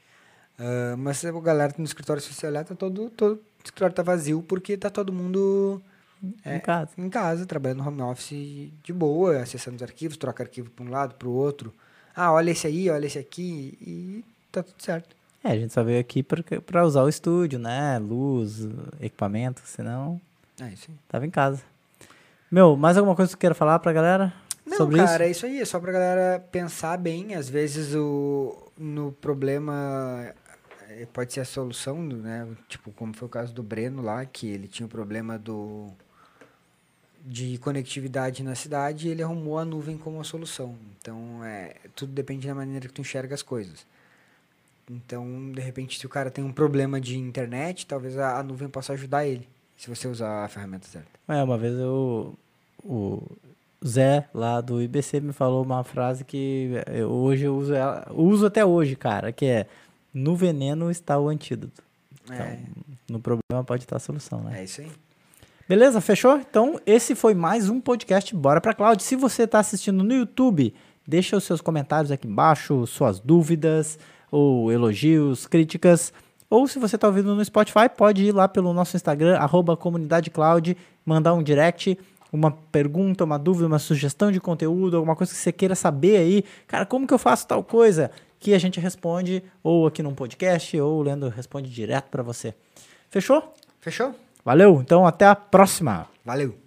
Uh, 0.59 0.97
mas 0.97 1.25
a 1.25 1.31
galera 1.41 1.75
no 1.77 1.85
escritório, 1.85 2.21
se 2.23 2.33
você 2.33 2.47
olhar, 2.47 2.65
tá 2.65 2.75
todo, 2.75 3.11
todo 3.11 3.35
o 3.35 3.41
escritório 3.65 3.95
tá 3.95 4.03
vazio 4.03 4.43
porque 4.43 4.77
tá 4.77 4.89
todo 4.89 5.13
mundo 5.13 5.83
é, 6.45 6.57
em 6.57 6.61
casa. 6.61 6.91
Em 6.97 7.09
casa, 7.09 7.47
trabalhando 7.47 7.83
no 7.83 7.89
home 7.89 8.03
office 8.03 8.71
de 8.83 8.93
boa, 8.93 9.39
acessando 9.39 9.77
os 9.77 9.83
arquivos, 9.83 10.17
troca 10.17 10.43
arquivo 10.43 10.71
para 10.71 10.85
um 10.85 10.91
lado, 10.91 11.15
para 11.15 11.29
o 11.29 11.33
outro. 11.33 11.73
Ah, 12.15 12.33
olha 12.33 12.51
esse 12.51 12.67
aí, 12.67 12.89
olha 12.89 13.07
esse 13.07 13.19
aqui 13.19 13.77
e 13.81 14.25
tá 14.51 14.63
tudo 14.63 14.83
certo. 14.83 15.15
É, 15.45 15.51
a 15.51 15.57
gente 15.57 15.73
só 15.73 15.85
veio 15.85 16.01
aqui 16.01 16.23
para 16.23 16.85
usar 16.85 17.03
o 17.03 17.09
estúdio, 17.09 17.59
né? 17.59 17.99
Luz, 17.99 18.67
equipamento, 19.01 19.61
senão. 19.65 20.21
É 20.61 20.69
isso 20.69 20.87
aí. 20.89 20.97
Tava 21.09 21.27
em 21.27 21.31
casa. 21.31 21.63
Meu, 22.51 22.77
mais 22.77 22.97
alguma 22.97 23.15
coisa 23.15 23.29
que 23.29 23.33
você 23.33 23.41
queira 23.41 23.55
falar 23.55 23.79
pra 23.79 23.93
galera? 23.93 24.33
Não, 24.65 24.77
sobre 24.77 24.97
cara, 24.97 25.13
isso? 25.13 25.23
é 25.23 25.31
isso 25.31 25.47
aí. 25.47 25.61
É 25.61 25.65
só 25.65 25.79
pra 25.79 25.93
galera 25.93 26.41
pensar 26.51 26.97
bem. 26.97 27.35
Às 27.35 27.49
vezes 27.49 27.95
o, 27.95 28.71
no 28.77 29.13
problema 29.13 30.35
é, 30.89 31.07
pode 31.13 31.33
ser 31.33 31.41
a 31.41 31.45
solução, 31.45 32.03
né? 32.03 32.49
Tipo, 32.69 32.91
como 32.93 33.15
foi 33.15 33.27
o 33.27 33.31
caso 33.31 33.53
do 33.53 33.63
Breno 33.63 34.03
lá, 34.03 34.25
que 34.25 34.49
ele 34.49 34.67
tinha 34.67 34.87
o 34.87 34.91
problema 34.91 35.39
do 35.39 35.93
de 37.27 37.59
conectividade 37.59 38.45
na 38.45 38.55
cidade 38.55 39.09
e 39.09 39.11
ele 39.11 39.23
arrumou 39.23 39.59
a 39.59 39.65
nuvem 39.65 39.99
como 39.99 40.21
a 40.21 40.25
solução. 40.25 40.77
Então, 41.01 41.45
é, 41.45 41.75
tudo 41.97 42.13
depende 42.13 42.47
da 42.47 42.55
maneira 42.55 42.87
que 42.87 42.95
tu 42.95 43.01
enxerga 43.01 43.35
as 43.35 43.43
coisas. 43.43 43.85
Então, 44.89 45.51
de 45.51 45.61
repente, 45.61 45.99
se 45.99 46.07
o 46.07 46.09
cara 46.09 46.31
tem 46.31 46.45
um 46.45 46.53
problema 46.53 47.01
de 47.01 47.19
internet, 47.19 47.85
talvez 47.85 48.17
a, 48.17 48.39
a 48.39 48.43
nuvem 48.45 48.69
possa 48.69 48.93
ajudar 48.93 49.27
ele, 49.27 49.49
se 49.77 49.91
você 49.91 50.07
usar 50.07 50.45
a 50.45 50.49
ferramenta 50.49 50.87
certa. 50.87 51.09
É, 51.27 51.43
uma 51.43 51.59
vez 51.59 51.77
eu, 51.77 52.39
o 52.85 53.21
Zé, 53.85 54.29
lá 54.33 54.61
do 54.61 54.81
IBC, 54.81 55.19
me 55.19 55.33
falou 55.33 55.65
uma 55.65 55.83
frase 55.83 56.25
que 56.25 56.71
eu, 56.87 57.11
hoje 57.11 57.47
eu 57.47 57.57
uso 57.57 57.75
ela, 57.75 58.07
uso 58.13 58.47
até 58.47 58.65
hoje, 58.65 58.95
cara, 58.95 59.33
que 59.33 59.47
é 59.47 59.67
no 60.15 60.37
veneno 60.37 60.93
está 60.93 61.19
o 61.19 61.29
antídoto. 61.29 61.83
Então, 62.25 62.37
é. 62.37 62.61
no 63.09 63.19
problema 63.19 63.65
pode 63.65 63.83
estar 63.83 63.97
a 63.97 64.01
solução, 64.01 64.41
né? 64.45 64.61
É 64.61 64.65
isso 64.65 64.81
aí. 64.81 64.93
Beleza, 65.69 66.01
fechou? 66.01 66.37
Então, 66.37 66.81
esse 66.87 67.17
foi 67.17 67.35
mais 67.35 67.69
um 67.69 67.81
podcast 67.81 68.33
Bora 68.37 68.61
Pra 68.61 68.73
Cloud. 68.73 69.03
Se 69.03 69.17
você 69.17 69.43
está 69.43 69.59
assistindo 69.59 70.05
no 70.05 70.15
YouTube, 70.15 70.73
deixa 71.05 71.37
os 71.37 71.43
seus 71.43 71.61
comentários 71.61 72.13
aqui 72.13 72.29
embaixo, 72.29 72.87
suas 72.87 73.19
dúvidas, 73.19 73.99
ou 74.31 74.71
elogios, 74.71 75.45
críticas. 75.49 76.13
Ou 76.49 76.69
se 76.69 76.79
você 76.79 76.95
está 76.95 77.09
ouvindo 77.09 77.35
no 77.35 77.45
Spotify, 77.45 77.89
pode 77.89 78.25
ir 78.25 78.31
lá 78.31 78.47
pelo 78.47 78.73
nosso 78.73 78.95
Instagram, 78.95 79.39
arroba 79.39 79.77
mandar 81.05 81.35
um 81.35 81.43
direct, 81.43 81.99
uma 82.33 82.53
pergunta, 82.53 83.25
uma 83.25 83.37
dúvida, 83.37 83.67
uma 83.67 83.81
sugestão 83.81 84.31
de 84.31 84.39
conteúdo, 84.39 84.97
alguma 84.97 85.17
coisa 85.17 85.33
que 85.33 85.39
você 85.39 85.51
queira 85.51 85.75
saber 85.75 86.19
aí. 86.19 86.45
Cara, 86.69 86.87
como 86.87 87.09
que 87.09 87.15
eu 87.15 87.19
faço 87.19 87.45
tal 87.45 87.65
coisa? 87.65 88.13
Que 88.39 88.55
a 88.55 88.59
gente 88.59 88.79
responde, 88.79 89.43
ou 89.65 89.89
aqui 89.89 90.01
num 90.01 90.15
podcast, 90.15 90.79
ou 90.79 91.01
o 91.01 91.03
Leandro 91.03 91.29
responde 91.29 91.69
direto 91.69 92.09
para 92.09 92.23
você. 92.23 92.55
Fechou? 93.11 93.53
Fechou? 93.81 94.15
Valeu, 94.47 94.81
então 94.81 95.05
até 95.05 95.27
a 95.27 95.35
próxima. 95.35 96.07
Valeu. 96.25 96.66